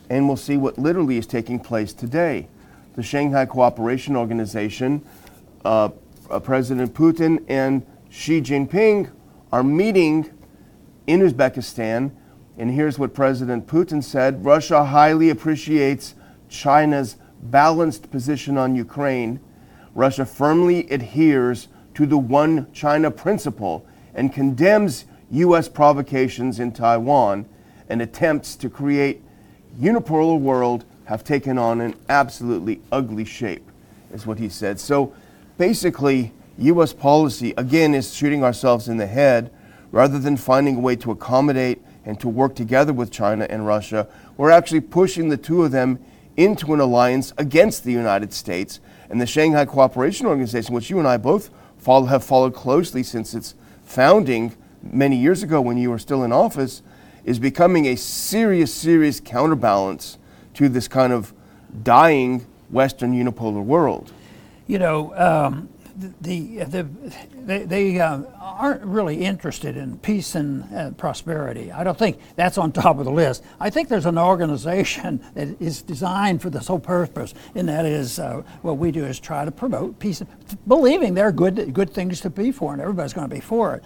and 0.10 0.25
we'll 0.27 0.36
see 0.36 0.58
what 0.58 0.79
literally 0.79 1.19
is 1.19 1.27
taking 1.27 1.60
place 1.60 1.93
today. 1.93 2.48
The 2.96 3.03
Shanghai 3.03 3.46
Cooperation 3.46 4.15
Organization, 4.15 5.05
uh, 5.63 5.89
uh, 6.27 6.39
President 6.39 6.91
Putin 6.96 7.46
and 7.48 7.86
Xi 8.10 8.41
Jinping 8.41 9.12
are 9.51 9.62
meeting 9.62 10.27
in 11.05 11.19
Uzbekistan. 11.19 12.10
And 12.58 12.72
here's 12.72 12.98
what 12.98 13.13
President 13.13 13.67
Putin 13.67 14.03
said 14.03 14.43
Russia 14.43 14.86
highly 14.86 15.29
appreciates 15.29 16.15
China's 16.50 17.17
balanced 17.43 18.10
position 18.10 18.58
on 18.58 18.75
Ukraine 18.75 19.39
Russia 19.96 20.25
firmly 20.25 20.89
adheres 20.89 21.67
to 21.93 22.05
the 22.05 22.17
one 22.17 22.72
China 22.72 23.12
principle 23.12 23.86
and 24.13 24.34
condemns 24.34 25.05
U.S. 25.31 25.67
provocations 25.69 26.60
in 26.60 26.72
Taiwan 26.72 27.46
and 27.89 28.01
attempts 28.01 28.55
to 28.58 28.69
create 28.69 29.22
unipolar 29.79 30.39
world 30.39 30.86
have 31.05 31.24
taken 31.24 31.58
on 31.58 31.81
an 31.81 31.96
absolutely 32.08 32.81
ugly 32.91 33.25
shape, 33.25 33.67
is 34.13 34.25
what 34.25 34.38
he 34.38 34.50
said. 34.50 34.79
So 34.79 35.13
basically, 35.58 36.31
U.S. 36.60 36.93
policy, 36.93 37.53
again, 37.58 37.93
is 37.93 38.13
shooting 38.13 38.43
ourselves 38.43 38.88
in 38.88 38.98
the 38.98 39.08
head 39.08 39.51
rather 39.91 40.19
than 40.19 40.38
finding 40.38 40.75
a 40.75 40.79
way 40.79 40.96
to 40.98 41.12
accommodate 41.12 41.81
and 42.05 42.19
to 42.19 42.29
work 42.29 42.55
together 42.55 42.93
with 42.93 43.12
China 43.12 43.48
and 43.50 43.65
Russia. 43.65 44.08
We're 44.38 44.51
actually 44.51 44.81
pushing 44.81 45.29
the 45.29 45.38
two 45.38 45.63
of 45.63 45.72
them 45.72 46.00
into 46.39 46.74
an 46.74 46.79
alliance 46.79 47.34
against 47.38 47.84
the 47.84 47.91
United 47.91 48.31
States 48.31 48.79
and 49.10 49.19
the 49.19 49.25
Shanghai 49.25 49.65
Cooperation 49.65 50.25
Organization, 50.25 50.74
which 50.74 50.89
you 50.89 50.98
and 50.98 51.08
I 51.08 51.17
both 51.17 51.50
follow, 51.77 52.05
have 52.05 52.24
followed 52.24 52.53
closely 52.53 53.03
since 53.03 53.34
its 53.34 53.55
founding 53.84 54.55
many 54.81 55.17
years 55.17 55.43
ago 55.43 55.60
when 55.60 55.77
you 55.77 55.89
were 55.89 56.00
still 56.00 56.24
in 56.24 56.31
office, 56.31 56.81
is 57.25 57.39
becoming 57.39 57.88
a 57.88 57.98
serious, 57.98 58.74
serious 58.74 59.19
counterbalance 59.19 60.17
to 60.53 60.69
this 60.69 60.88
kind 60.88 61.12
of 61.12 61.34
dying 61.84 62.46
Western 62.69 63.13
unipolar 63.13 63.62
world. 63.62 64.13
You 64.65 64.79
know, 64.79 65.13
um, 65.15 65.67
the, 66.00 66.63
the, 66.65 66.88
they, 67.34 67.65
they 67.65 68.00
uh, 68.00 68.22
aren't 68.39 68.82
really 68.84 69.24
interested 69.24 69.75
in 69.77 69.98
peace 70.00 70.36
and 70.36 70.63
uh, 70.74 70.91
prosperity. 70.91 71.72
I 71.72 71.84
don't 71.84 71.98
think 71.98 72.20
that's 72.36 72.58
on 72.58 72.72
top 72.72 73.00
of 73.00 73.06
the 73.06 73.12
list. 73.12 73.44
I 73.60 73.70
think 73.70 73.89
there's 73.89 74.06
an 74.06 74.18
organization 74.18 75.24
that 75.34 75.62
is 75.62 75.82
designed 75.82 76.41
for 76.41 76.50
this 76.50 76.68
whole 76.68 76.79
purpose, 76.79 77.34
and 77.56 77.68
that 77.70 77.86
is 77.86 78.20
uh, 78.20 78.44
what 78.62 78.77
we 78.77 78.91
do 78.91 79.06
is 79.06 79.20
try 79.20 79.46
to 79.46 79.51
promote 79.51 80.00
peace, 80.00 80.24
believing 80.68 81.13
there 81.13 81.27
are 81.27 81.32
good, 81.32 81.74
good 81.74 81.91
things 81.91 82.22
to 82.22 82.29
be 82.29 82.51
for, 82.51 82.74
and 82.74 82.82
everybody's 82.82 83.13
going 83.13 83.29
to 83.29 83.36
be 83.36 83.41
for 83.41 83.75
it. 83.75 83.84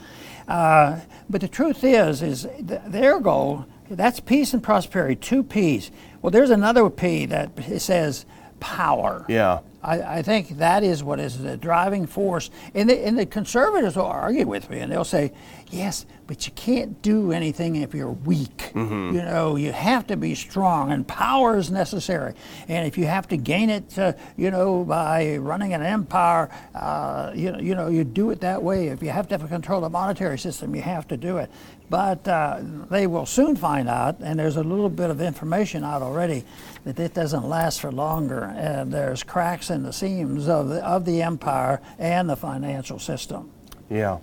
Uh, 0.47 0.99
but 1.29 1.41
the 1.41 1.47
truth 1.47 1.83
is, 1.83 2.21
is 2.21 2.47
th- 2.67 2.81
their 2.87 3.19
goal 3.19 3.65
that's 3.89 4.19
peace 4.19 4.53
and 4.53 4.63
prosperity, 4.63 5.15
two 5.15 5.43
P's. 5.43 5.91
Well, 6.21 6.31
there's 6.31 6.49
another 6.49 6.89
P 6.89 7.25
that 7.27 7.51
says 7.81 8.25
power. 8.59 9.25
Yeah. 9.27 9.59
I, 9.83 10.17
I, 10.17 10.21
think 10.21 10.57
that 10.57 10.83
is 10.83 11.03
what 11.03 11.19
is 11.19 11.39
the 11.39 11.57
driving 11.57 12.07
force. 12.07 12.49
And 12.73 12.89
the, 12.89 13.05
and 13.05 13.17
the 13.17 13.25
conservatives 13.25 13.95
will 13.95 14.05
argue 14.05 14.47
with 14.47 14.69
me 14.69 14.79
and 14.79 14.91
they'll 14.91 15.03
say, 15.03 15.31
yes, 15.73 16.05
but 16.27 16.45
you 16.45 16.53
can't 16.53 17.01
do 17.01 17.31
anything 17.31 17.75
if 17.75 17.93
you're 17.93 18.11
weak. 18.11 18.71
Mm-hmm. 18.73 19.15
You 19.15 19.21
know, 19.23 19.55
you 19.55 19.71
have 19.71 20.07
to 20.07 20.17
be 20.17 20.35
strong 20.35 20.91
and 20.91 21.07
power 21.07 21.57
is 21.57 21.71
necessary. 21.71 22.33
And 22.67 22.87
if 22.87 22.97
you 22.97 23.05
have 23.05 23.27
to 23.29 23.37
gain 23.37 23.69
it, 23.69 23.97
uh, 23.97 24.13
you 24.37 24.51
know, 24.51 24.83
by 24.83 25.37
running 25.37 25.73
an 25.73 25.81
empire, 25.81 26.49
uh, 26.75 27.31
you, 27.35 27.51
know, 27.51 27.59
you 27.59 27.75
know, 27.75 27.87
you 27.89 28.03
do 28.03 28.31
it 28.31 28.41
that 28.41 28.61
way. 28.61 28.87
If 28.87 29.01
you 29.01 29.09
have 29.09 29.27
to 29.29 29.37
have 29.37 29.49
control 29.49 29.83
of 29.83 29.91
the 29.91 29.97
monetary 29.97 30.37
system, 30.39 30.75
you 30.75 30.81
have 30.81 31.07
to 31.09 31.17
do 31.17 31.37
it. 31.37 31.49
But 31.89 32.27
uh, 32.27 32.61
they 32.89 33.05
will 33.05 33.25
soon 33.25 33.55
find 33.55 33.87
out, 33.87 34.19
and 34.19 34.39
there's 34.39 34.57
a 34.57 34.63
little 34.63 34.89
bit 34.89 35.09
of 35.09 35.21
information 35.21 35.83
out 35.83 36.01
already, 36.01 36.43
that 36.85 36.99
it 36.99 37.13
doesn't 37.13 37.47
last 37.47 37.81
for 37.81 37.91
longer. 37.91 38.45
And 38.55 38.91
there's 38.91 39.21
cracks 39.21 39.69
in 39.69 39.83
the 39.83 39.93
seams 39.93 40.47
of 40.47 40.69
the, 40.69 40.83
of 40.83 41.05
the 41.05 41.21
empire 41.21 41.81
and 41.99 42.29
the 42.29 42.35
financial 42.35 42.97
system. 42.99 43.51
Yeah, 43.89 44.17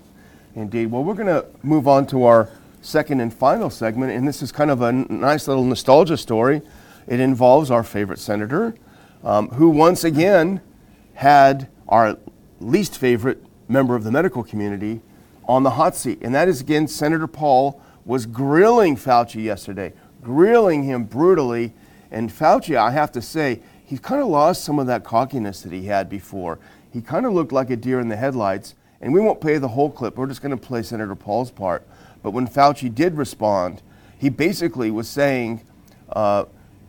indeed. 0.54 0.86
Well, 0.86 1.04
we're 1.04 1.14
going 1.14 1.26
to 1.26 1.46
move 1.62 1.88
on 1.88 2.06
to 2.08 2.24
our 2.24 2.50
second 2.82 3.20
and 3.20 3.32
final 3.32 3.70
segment, 3.70 4.12
and 4.12 4.26
this 4.26 4.42
is 4.42 4.52
kind 4.52 4.70
of 4.70 4.82
a 4.82 4.92
nice 4.92 5.48
little 5.48 5.64
nostalgia 5.64 6.16
story. 6.16 6.62
It 7.06 7.20
involves 7.20 7.70
our 7.70 7.82
favorite 7.82 8.18
senator, 8.18 8.74
um, 9.22 9.48
who 9.50 9.70
once 9.70 10.04
again 10.04 10.60
had 11.14 11.68
our 11.88 12.16
least 12.60 12.96
favorite 12.96 13.42
member 13.68 13.94
of 13.94 14.04
the 14.04 14.10
medical 14.10 14.42
community 14.42 15.00
on 15.46 15.62
the 15.62 15.70
hot 15.70 15.96
seat. 15.96 16.18
And 16.22 16.34
that 16.34 16.48
is 16.48 16.60
again, 16.60 16.86
Senator 16.86 17.26
Paul 17.26 17.80
was 18.04 18.26
grilling 18.26 18.96
Fauci 18.96 19.42
yesterday, 19.44 19.92
grilling 20.22 20.84
him 20.84 21.04
brutally. 21.04 21.72
And 22.10 22.30
Fauci, 22.30 22.76
I 22.76 22.90
have 22.92 23.12
to 23.12 23.22
say, 23.22 23.60
he's 23.84 24.00
kind 24.00 24.20
of 24.20 24.28
lost 24.28 24.64
some 24.64 24.78
of 24.78 24.86
that 24.86 25.04
cockiness 25.04 25.62
that 25.62 25.72
he 25.72 25.86
had 25.86 26.08
before. 26.08 26.58
He 26.92 27.00
kind 27.00 27.26
of 27.26 27.32
looked 27.32 27.52
like 27.52 27.70
a 27.70 27.76
deer 27.76 28.00
in 28.00 28.08
the 28.08 28.16
headlights. 28.16 28.74
And 29.00 29.14
we 29.14 29.20
won't 29.20 29.40
play 29.40 29.58
the 29.58 29.68
whole 29.68 29.90
clip, 29.90 30.16
we're 30.16 30.26
just 30.26 30.42
going 30.42 30.50
to 30.50 30.56
play 30.56 30.82
Senator 30.82 31.14
Paul's 31.14 31.50
part. 31.50 31.86
But 32.22 32.32
when 32.32 32.46
Fauci 32.46 32.94
did 32.94 33.16
respond, 33.16 33.82
he 34.18 34.28
basically 34.28 34.90
was 34.90 35.08
saying, 35.08 35.62
uh, 36.10 36.44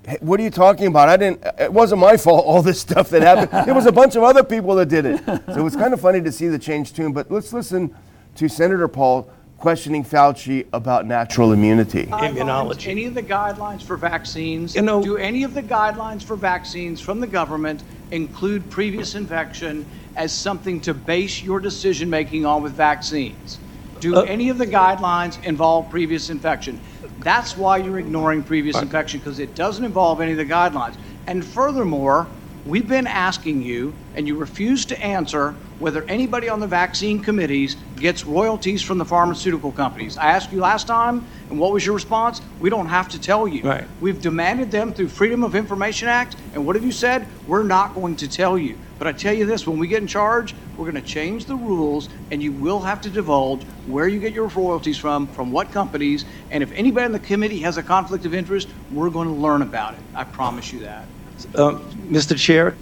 hey, 0.06 0.18
what 0.20 0.40
are 0.40 0.44
you 0.44 0.50
talking 0.50 0.88
about? 0.88 1.08
I 1.08 1.16
didn't, 1.16 1.46
it 1.58 1.72
wasn't 1.72 2.02
my 2.02 2.18
fault, 2.18 2.46
all 2.46 2.62
this 2.62 2.82
stuff 2.82 3.10
that 3.12 3.22
happened. 3.22 3.68
it 3.70 3.74
was 3.74 3.86
a 3.86 3.92
bunch 3.92 4.16
of 4.18 4.24
other 4.24 4.44
people 4.44 4.76
that 4.76 4.88
did 4.88 5.06
it. 5.06 5.24
So 5.54 5.66
it's 5.66 5.76
kind 5.76 5.94
of 5.94 6.02
funny 6.02 6.22
to 6.22 6.32
see 6.32 6.48
the 6.48 6.60
change 6.60 6.94
tune. 6.94 7.14
But 7.14 7.32
let's 7.32 7.54
listen 7.54 7.96
to 8.36 8.50
Senator 8.50 8.90
Paul 8.90 9.32
questioning 9.58 10.04
Fauci 10.04 10.66
about 10.74 11.06
natural 11.06 11.54
immunity. 11.54 12.08
Immunology. 12.08 12.88
Any 12.88 13.06
of 13.06 13.14
the 13.14 13.22
guidelines 13.22 13.84
for 13.84 13.96
vaccines, 13.96 14.76
you 14.76 14.82
know, 14.82 15.04
do 15.04 15.18
any 15.18 15.44
of 15.44 15.54
the 15.54 15.62
guidelines 15.62 16.24
for 16.24 16.36
vaccines 16.36 17.00
from 17.00 17.20
the 17.20 17.28
government 17.28 17.84
include 18.10 18.68
previous 18.72 19.14
infection 19.14 19.86
as 20.16 20.34
something 20.34 20.82
to 20.82 20.94
base 20.94 21.42
your 21.42 21.60
decision 21.60 22.10
making 22.10 22.46
on 22.46 22.62
with 22.62 22.74
vaccines? 22.74 23.60
Do 24.00 24.16
uh, 24.16 24.22
any 24.22 24.50
of 24.50 24.58
the 24.58 24.66
guidelines 24.68 25.44
involve 25.44 25.90
previous 25.90 26.30
infection? 26.30 26.82
That's 27.20 27.56
why 27.56 27.78
you're 27.78 28.00
ignoring 28.00 28.44
previous 28.44 28.76
right. 28.76 28.84
infection 28.84 29.20
because 29.20 29.40
it 29.40 29.56
doesn't 29.56 29.86
involve 29.86 30.22
any 30.22 30.32
of 30.32 30.38
the 30.38 30.46
guidelines. 30.46 30.98
And 31.28 31.46
furthermore, 31.46 32.32
we've 32.66 32.88
been 32.88 33.08
asking 33.08 33.62
you, 33.62 33.94
and 34.16 34.28
you 34.28 34.36
refuse 34.36 34.86
to 34.86 35.02
answer 35.02 35.56
whether 35.80 36.04
anybody 36.04 36.48
on 36.48 36.60
the 36.60 36.68
vaccine 36.68 37.22
committees 37.22 37.76
gets 37.96 38.26
royalties 38.26 38.82
from 38.82 38.98
the 38.98 39.06
pharmaceutical 39.06 39.72
companies. 39.72 40.18
I 40.18 40.32
asked 40.32 40.52
you 40.52 40.60
last 40.60 40.86
time, 40.88 41.26
and 41.50 41.60
what 41.60 41.72
was 41.72 41.86
your 41.86 41.96
response? 41.96 42.42
We 42.60 42.70
don't 42.70 42.88
have 42.88 43.10
to 43.10 43.20
tell 43.20 43.48
you. 43.48 43.64
Right. 43.64 43.88
We've 44.00 44.22
demanded 44.22 44.70
them 44.72 44.94
through 44.94 45.10
Freedom 45.10 45.44
of 45.44 45.56
Information 45.56 46.08
Act, 46.08 46.36
and 46.54 46.66
what 46.66 46.76
have 46.76 46.86
you 46.86 46.92
said? 46.92 47.28
We're 47.48 47.64
not 47.64 47.96
going 47.96 48.16
to 48.18 48.28
tell 48.28 48.58
you. 48.58 48.78
But 49.00 49.08
I 49.08 49.14
tell 49.14 49.34
you 49.34 49.48
this, 49.48 49.66
when 49.66 49.80
we 49.80 49.88
get 49.88 50.02
in 50.02 50.08
charge, 50.08 50.54
we're 50.78 50.90
going 50.92 51.02
to 51.04 51.08
change 51.08 51.46
the 51.46 51.56
rules, 51.56 52.10
and 52.30 52.44
you 52.44 52.52
will 52.52 52.82
have 52.82 53.02
to 53.02 53.10
divulge 53.10 53.64
where 53.88 54.08
you 54.08 54.20
get 54.20 54.34
your 54.34 54.48
royalties 54.48 54.98
from, 54.98 55.26
from 55.28 55.52
what 55.52 55.72
companies, 55.72 56.26
and 56.52 56.62
if 56.62 56.72
anybody 56.74 57.06
in 57.06 57.12
the 57.12 57.20
committee 57.20 57.60
has 57.60 57.78
a 57.78 57.84
conflict 57.84 58.26
of 58.26 58.36
interest, 58.36 58.70
we're 58.92 59.10
going 59.10 59.28
to 59.28 59.34
learn 59.34 59.64
about 59.64 59.96
it. 59.96 60.00
I 60.14 60.24
promise 60.24 60.72
you 60.72 60.82
that. 60.82 61.08
Um, 61.56 61.84
Mr. 62.10 62.38
Chair, 62.38 62.76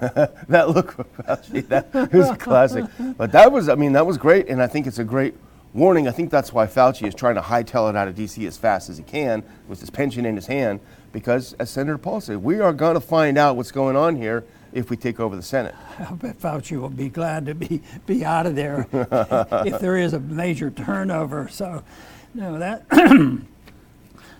that 0.48 0.70
look 0.70 0.96
that 1.68 2.10
was 2.12 2.36
classic. 2.38 2.84
But 3.16 3.32
that 3.32 3.52
was, 3.52 3.68
I 3.68 3.74
mean, 3.74 3.92
that 3.92 4.06
was 4.06 4.18
great, 4.18 4.48
and 4.48 4.62
I 4.62 4.66
think 4.66 4.86
it's 4.86 4.98
a 4.98 5.04
great 5.04 5.34
warning. 5.74 6.08
I 6.08 6.10
think 6.10 6.30
that's 6.30 6.52
why 6.52 6.66
Fauci 6.66 7.06
is 7.06 7.14
trying 7.14 7.34
to 7.36 7.40
hightail 7.40 7.88
it 7.88 7.96
out 7.96 8.08
of 8.08 8.14
D.C. 8.14 8.44
as 8.46 8.56
fast 8.56 8.90
as 8.90 8.98
he 8.98 9.04
can 9.04 9.42
with 9.68 9.80
his 9.80 9.90
pension 9.90 10.26
in 10.26 10.36
his 10.36 10.46
hand, 10.46 10.80
because 11.12 11.54
as 11.54 11.70
Senator 11.70 11.98
Paul 11.98 12.20
said, 12.20 12.38
we 12.38 12.60
are 12.60 12.72
going 12.72 12.94
to 12.94 13.00
find 13.00 13.38
out 13.38 13.56
what's 13.56 13.72
going 13.72 13.96
on 13.96 14.16
here 14.16 14.44
if 14.72 14.90
we 14.90 14.96
take 14.96 15.20
over 15.20 15.36
the 15.36 15.42
Senate. 15.42 15.74
I 15.98 16.12
bet 16.12 16.38
Fauci 16.38 16.80
will 16.80 16.88
be 16.88 17.08
glad 17.08 17.46
to 17.46 17.54
be, 17.54 17.82
be 18.06 18.24
out 18.24 18.46
of 18.46 18.56
there 18.56 18.86
if 19.66 19.80
there 19.80 19.96
is 19.96 20.12
a 20.14 20.20
major 20.20 20.70
turnover. 20.70 21.48
So, 21.48 21.82
no, 22.34 22.58
that 22.58 22.86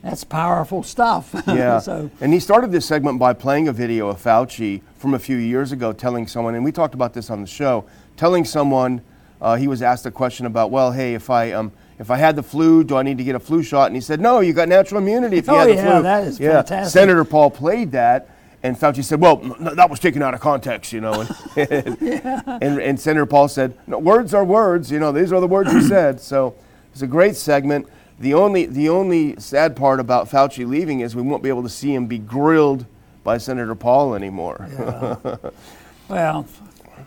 that's 0.02 0.24
powerful 0.24 0.82
stuff. 0.82 1.34
Yeah. 1.46 1.78
so. 1.80 2.10
And 2.20 2.32
he 2.32 2.40
started 2.40 2.72
this 2.72 2.86
segment 2.86 3.18
by 3.18 3.32
playing 3.34 3.68
a 3.68 3.72
video 3.72 4.08
of 4.08 4.22
Fauci 4.22 4.80
from 4.96 5.14
a 5.14 5.18
few 5.18 5.36
years 5.36 5.70
ago 5.72 5.92
telling 5.92 6.26
someone, 6.26 6.54
and 6.54 6.64
we 6.64 6.72
talked 6.72 6.94
about 6.94 7.12
this 7.12 7.30
on 7.30 7.40
the 7.40 7.46
show, 7.46 7.84
telling 8.16 8.44
someone 8.44 9.02
uh, 9.40 9.56
he 9.56 9.68
was 9.68 9.82
asked 9.82 10.06
a 10.06 10.10
question 10.10 10.46
about, 10.46 10.70
well, 10.70 10.92
hey, 10.92 11.14
if 11.14 11.28
I 11.28 11.52
um, 11.52 11.72
if 11.98 12.10
I 12.10 12.16
had 12.16 12.36
the 12.36 12.42
flu, 12.42 12.84
do 12.84 12.96
I 12.96 13.02
need 13.02 13.18
to 13.18 13.24
get 13.24 13.34
a 13.34 13.40
flu 13.40 13.62
shot? 13.62 13.86
And 13.88 13.94
he 13.94 14.00
said, 14.00 14.20
no, 14.20 14.40
you 14.40 14.52
got 14.52 14.68
natural 14.68 15.00
immunity 15.00 15.38
if 15.38 15.46
you 15.46 15.52
oh, 15.52 15.58
had 15.58 15.68
the 15.68 15.74
yeah, 15.74 15.92
flu. 15.92 16.02
that 16.02 16.24
is 16.24 16.40
yeah. 16.40 16.62
fantastic. 16.62 16.92
Senator 16.92 17.24
Paul 17.24 17.50
played 17.50 17.92
that. 17.92 18.28
And 18.64 18.76
Fauci 18.78 19.02
said, 19.02 19.20
"Well, 19.20 19.38
that 19.58 19.90
was 19.90 19.98
taken 19.98 20.22
out 20.22 20.34
of 20.34 20.40
context, 20.40 20.92
you 20.92 21.00
know." 21.00 21.26
And, 21.56 21.98
yeah. 22.00 22.42
and, 22.62 22.80
and, 22.80 23.00
Senator 23.00 23.26
Paul 23.26 23.48
said, 23.48 23.76
no, 23.88 23.98
"Words 23.98 24.34
are 24.34 24.44
words, 24.44 24.88
you 24.88 25.00
know. 25.00 25.10
These 25.10 25.32
are 25.32 25.40
the 25.40 25.48
words 25.48 25.72
you 25.72 25.82
said." 25.82 26.20
So 26.20 26.54
it's 26.92 27.02
a 27.02 27.08
great 27.08 27.34
segment. 27.34 27.88
The 28.22 28.34
only 28.34 28.66
the 28.66 28.88
only 28.88 29.34
sad 29.40 29.74
part 29.74 29.98
about 29.98 30.30
Fauci 30.30 30.64
leaving 30.64 31.00
is 31.00 31.16
we 31.16 31.22
won't 31.22 31.42
be 31.42 31.48
able 31.48 31.64
to 31.64 31.68
see 31.68 31.92
him 31.92 32.06
be 32.06 32.18
grilled 32.18 32.86
by 33.24 33.36
Senator 33.38 33.74
Paul 33.74 34.14
anymore. 34.14 34.68
Yeah. 34.70 35.36
well, 36.08 36.46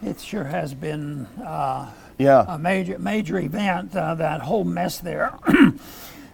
it 0.04 0.20
sure 0.20 0.44
has 0.44 0.74
been 0.74 1.26
uh, 1.42 1.90
yeah. 2.18 2.44
a 2.50 2.58
major 2.60 3.00
major 3.00 3.40
event. 3.40 3.96
Uh, 3.96 4.16
that 4.16 4.42
whole 4.42 4.66
mess 4.66 5.00
there. 5.00 5.34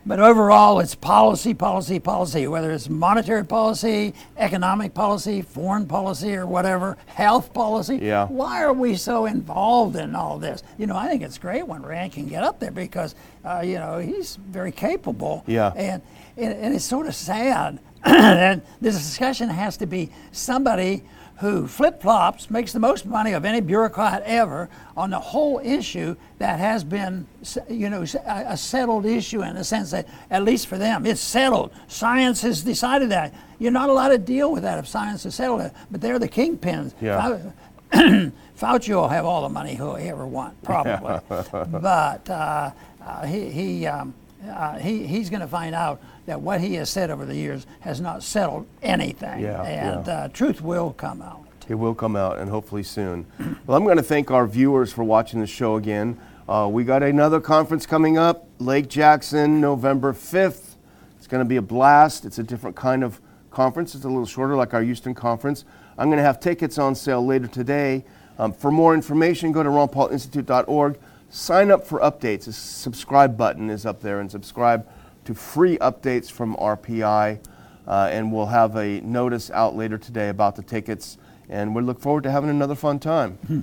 but 0.06 0.20
overall, 0.20 0.80
it's 0.80 0.96
policy, 0.96 1.54
policy, 1.54 2.00
policy. 2.00 2.48
Whether 2.48 2.72
it's 2.72 2.90
monetary 2.90 3.46
policy, 3.46 4.14
economic 4.38 4.94
policy, 4.94 5.42
foreign 5.42 5.86
policy, 5.86 6.36
or 6.36 6.48
whatever, 6.48 6.98
health 7.06 7.54
policy. 7.54 8.00
Yeah. 8.02 8.28
Why 8.28 8.64
are 8.64 8.74
we 8.74 8.96
so 8.96 9.26
involved 9.26 9.96
in 9.96 10.16
all 10.16 10.40
this? 10.40 10.64
You 10.78 10.88
know, 10.88 10.96
I 10.96 11.08
think 11.08 11.22
it's 11.22 11.38
great 11.38 11.68
when 11.68 11.84
Rand 11.84 12.14
can 12.14 12.28
get 12.28 12.44
up 12.44 12.60
there 12.60 12.72
because 12.72 13.16
uh, 13.46 13.62
you 13.62 13.76
know 13.76 14.00
he's 14.00 14.36
very 14.36 14.72
capable. 14.72 15.44
Yeah. 15.48 15.72
And 15.76 16.02
and, 16.38 16.54
and 16.54 16.74
it's 16.74 16.86
sort 16.86 17.08
of 17.08 17.16
sad 17.16 17.80
and 18.04 18.62
this 18.80 18.98
discussion 18.98 19.50
has 19.50 19.78
to 19.78 19.86
be 19.86 20.10
somebody 20.32 21.04
who 21.42 21.68
flip 21.68 22.00
flops, 22.00 22.52
makes 22.52 22.72
the 22.72 22.80
most 22.80 23.04
money 23.04 23.34
of 23.34 23.46
any 23.46 23.60
bureaucrat 23.62 24.22
ever 24.26 24.70
on 24.96 25.10
the 25.10 25.20
whole 25.20 25.60
issue 25.64 26.16
that 26.38 26.60
has 26.60 26.84
been, 26.84 27.26
you 27.68 27.90
know, 27.90 28.06
a 28.26 28.56
settled 28.56 29.08
issue 29.08 29.42
in 29.42 29.56
the 29.56 29.64
sense 29.64 29.90
that, 29.90 30.08
at 30.30 30.44
least 30.44 30.68
for 30.68 30.78
them, 30.78 31.04
it's 31.04 31.20
settled. 31.20 31.72
Science 31.88 32.42
has 32.42 32.62
decided 32.62 33.10
that. 33.10 33.34
You're 33.58 33.72
not 33.72 33.90
allowed 33.90 34.10
to 34.10 34.20
deal 34.20 34.52
with 34.52 34.62
that 34.62 34.78
if 34.78 34.88
science 34.88 35.24
has 35.24 35.34
settled 35.34 35.62
it, 35.62 35.74
but 35.90 36.00
they're 36.00 36.20
the 36.20 36.30
kingpins. 36.30 36.94
Yeah. 37.02 37.52
Fauci 38.56 38.94
will 38.94 39.08
have 39.08 39.26
all 39.26 39.42
the 39.42 39.50
money 39.50 39.74
he'll 39.74 39.98
ever 39.98 40.28
want, 40.28 40.62
probably. 40.62 41.20
but 41.82 42.30
uh, 42.30 42.72
uh, 43.04 43.26
he, 43.26 43.50
he, 43.50 43.88
um, 43.88 44.14
uh, 44.48 44.80
he, 44.80 45.06
he's 45.06 45.30
going 45.30 45.42
to 45.42 45.48
find 45.48 45.76
out 45.76 46.02
that 46.26 46.42
what 46.42 46.62
he 46.62 46.76
has 46.76 46.90
said 46.90 47.10
over 47.10 47.26
the 47.26 47.36
years 47.36 47.66
has 47.82 48.02
not 48.02 48.24
settled 48.24 48.68
anything. 48.82 49.42
Yeah, 49.42 49.62
and 49.64 50.06
yeah. 50.06 50.14
Uh, 50.14 50.28
truth 50.30 50.62
will 50.62 50.94
come 50.94 51.22
out. 51.22 51.46
It 51.68 51.76
will 51.76 51.96
come 51.96 52.16
out, 52.16 52.38
and 52.38 52.50
hopefully 52.50 52.84
soon. 52.84 53.26
well, 53.66 53.78
I'm 53.78 53.84
going 53.84 53.98
to 53.98 54.04
thank 54.04 54.32
our 54.32 54.48
viewers 54.48 54.92
for 54.92 55.04
watching 55.04 55.40
the 55.40 55.48
show 55.48 55.76
again. 55.76 56.20
Uh, 56.50 56.68
we 56.70 56.84
got 56.84 57.02
another 57.04 57.40
conference 57.40 57.86
coming 57.86 58.18
up, 58.18 58.48
Lake 58.60 58.90
Jackson, 58.90 59.62
November 59.62 60.12
5th. 60.12 60.76
It's 61.18 61.28
going 61.28 61.40
to 61.40 61.48
be 61.48 61.58
a 61.58 61.62
blast. 61.62 62.26
It's 62.26 62.40
a 62.40 62.44
different 62.44 62.76
kind 62.76 63.04
of 63.04 63.22
conference. 63.52 63.96
It's 63.96 64.06
a 64.06 64.10
little 64.10 64.26
shorter, 64.26 64.56
like 64.56 64.74
our 64.74 64.82
Houston 64.82 65.14
conference. 65.14 65.66
I'm 65.98 66.08
going 66.08 66.18
to 66.18 66.24
have 66.24 66.40
tickets 66.40 66.78
on 66.78 66.96
sale 66.96 67.26
later 67.26 67.48
today. 67.48 68.04
Um, 68.40 68.54
for 68.54 68.72
more 68.72 68.94
information, 68.94 69.52
go 69.52 69.62
to 69.62 69.70
ronpaulinstitute.org. 69.70 70.98
Sign 71.34 71.72
up 71.72 71.88
for 71.88 72.02
updates. 72.02 72.44
The 72.44 72.52
subscribe 72.52 73.38
button 73.38 73.70
is 73.70 73.86
up 73.86 74.02
there, 74.02 74.20
and 74.20 74.30
subscribe 74.30 74.86
to 75.24 75.34
free 75.34 75.78
updates 75.78 76.30
from 76.30 76.58
RPI. 76.58 77.40
Uh, 77.88 78.10
and 78.12 78.34
we'll 78.34 78.48
have 78.48 78.76
a 78.76 79.00
notice 79.00 79.50
out 79.50 79.74
later 79.74 79.98
today 79.98 80.28
about 80.28 80.58
the 80.58 80.62
tickets. 80.62 81.18
And 81.48 81.74
we 81.74 81.84
look 81.84 82.02
forward 82.02 82.24
to 82.24 82.32
having 82.32 82.50
another 82.50 82.76
fun 82.76 83.00
time. 83.00 83.38
Hmm. 83.48 83.62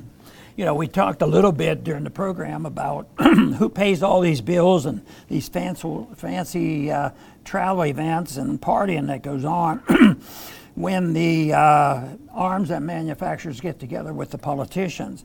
You 0.57 0.65
know, 0.65 0.75
we 0.75 0.89
talked 0.89 1.21
a 1.21 1.27
little 1.27 1.53
bit 1.53 1.85
during 1.85 2.05
the 2.05 2.11
program 2.11 2.65
about 2.65 3.07
who 3.19 3.69
pays 3.69 4.03
all 4.03 4.23
these 4.23 4.41
bills 4.41 4.87
and 4.87 5.05
these 5.29 5.49
fancy, 5.49 6.07
fancy 6.17 6.91
uh, 6.91 7.11
travel 7.45 7.85
events 7.85 8.39
and 8.39 8.59
partying 8.59 9.09
that 9.09 9.21
goes 9.23 9.45
on 9.45 9.79
when 10.75 11.13
the 11.13 11.53
uh, 11.53 12.09
arms 12.33 12.71
and 12.71 12.87
manufacturers 12.87 13.61
get 13.61 13.79
together 13.79 14.15
with 14.15 14.31
the 14.31 14.39
politicians. 14.39 15.23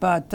But 0.00 0.32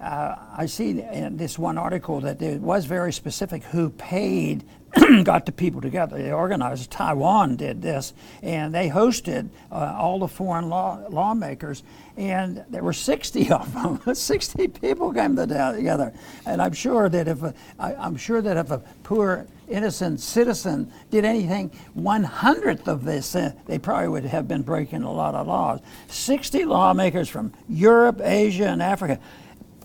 uh, 0.00 0.04
uh, 0.04 0.36
I 0.56 0.66
see 0.66 1.00
in 1.00 1.36
this 1.36 1.58
one 1.58 1.78
article 1.78 2.20
that 2.20 2.40
it 2.42 2.60
was 2.60 2.84
very 2.84 3.12
specific 3.12 3.62
who 3.64 3.90
paid 3.90 4.64
got 5.24 5.44
the 5.44 5.52
people 5.52 5.80
together. 5.80 6.16
They 6.16 6.32
organized. 6.32 6.90
Taiwan 6.90 7.56
did 7.56 7.82
this, 7.82 8.14
and 8.42 8.74
they 8.74 8.88
hosted 8.88 9.50
uh, 9.70 9.94
all 9.98 10.18
the 10.18 10.28
foreign 10.28 10.70
law, 10.70 10.98
lawmakers, 11.10 11.82
and 12.16 12.64
there 12.70 12.82
were 12.82 12.94
60 12.94 13.50
of 13.52 13.72
them. 13.74 14.14
60 14.14 14.68
people 14.68 15.12
came 15.12 15.36
together, 15.36 16.12
and 16.46 16.62
I'm 16.62 16.72
sure 16.72 17.08
that 17.08 17.28
if 17.28 17.42
a, 17.42 17.54
I, 17.78 17.94
I'm 17.94 18.16
sure 18.16 18.40
that 18.40 18.56
if 18.56 18.70
a 18.70 18.78
poor 19.02 19.46
innocent 19.68 20.20
citizen 20.20 20.90
did 21.10 21.26
anything 21.26 21.70
one 21.92 22.24
hundredth 22.24 22.88
of 22.88 23.04
this, 23.04 23.36
uh, 23.36 23.52
they 23.66 23.78
probably 23.78 24.08
would 24.08 24.24
have 24.24 24.48
been 24.48 24.62
breaking 24.62 25.02
a 25.02 25.12
lot 25.12 25.34
of 25.34 25.46
laws. 25.46 25.80
60 26.08 26.64
lawmakers 26.64 27.28
from 27.28 27.52
Europe, 27.68 28.20
Asia, 28.22 28.68
and 28.68 28.82
Africa 28.82 29.20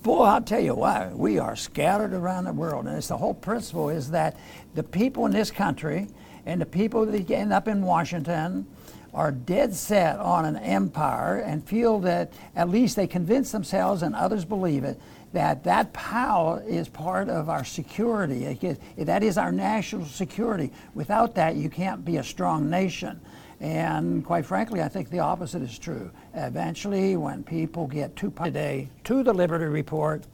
boy, 0.03 0.23
I'll 0.23 0.41
tell 0.41 0.59
you 0.59 0.75
what, 0.75 1.17
we 1.17 1.39
are 1.39 1.55
scattered 1.55 2.13
around 2.13 2.45
the 2.45 2.53
world. 2.53 2.85
And 2.85 2.97
it's 2.97 3.07
the 3.07 3.17
whole 3.17 3.33
principle 3.33 3.89
is 3.89 4.11
that 4.11 4.37
the 4.75 4.83
people 4.83 5.25
in 5.25 5.31
this 5.31 5.49
country 5.49 6.07
And 6.45 6.61
the 6.61 6.65
people 6.65 7.05
that 7.05 7.31
end 7.31 7.53
up 7.53 7.67
in 7.67 7.81
Washington 7.81 8.67
are 9.13 9.31
dead 9.31 9.73
set 9.73 10.19
on 10.19 10.43
an 10.45 10.57
empire 10.57 11.37
and 11.39 11.63
feel 11.63 11.99
that 11.99 12.33
at 12.55 12.69
least 12.69 12.95
they 12.95 13.07
convince 13.07 13.51
themselves 13.51 14.01
and 14.01 14.15
others 14.15 14.43
believe 14.43 14.83
it 14.83 14.99
that 15.33 15.63
that 15.63 15.91
power 15.93 16.63
is 16.67 16.87
part 16.87 17.27
of 17.27 17.49
our 17.49 17.63
security. 17.63 18.77
That 18.97 19.23
is 19.23 19.37
our 19.37 19.51
national 19.51 20.05
security. 20.05 20.71
Without 20.93 21.33
that, 21.35 21.55
you 21.55 21.69
can't 21.69 22.05
be 22.05 22.17
a 22.17 22.23
strong 22.23 22.69
nation. 22.69 23.19
And 23.59 24.25
quite 24.25 24.45
frankly, 24.45 24.81
I 24.81 24.87
think 24.89 25.09
the 25.09 25.19
opposite 25.19 25.61
is 25.61 25.77
true. 25.79 26.11
Eventually, 26.33 27.15
when 27.15 27.43
people 27.43 27.87
get 27.87 28.15
too 28.15 28.31
today 28.31 28.89
to 29.05 29.23
the 29.23 29.33
Liberty 29.33 29.65
Report, 29.65 30.25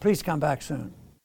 please 0.00 0.22
come 0.22 0.40
back 0.40 0.62
soon. 0.62 0.92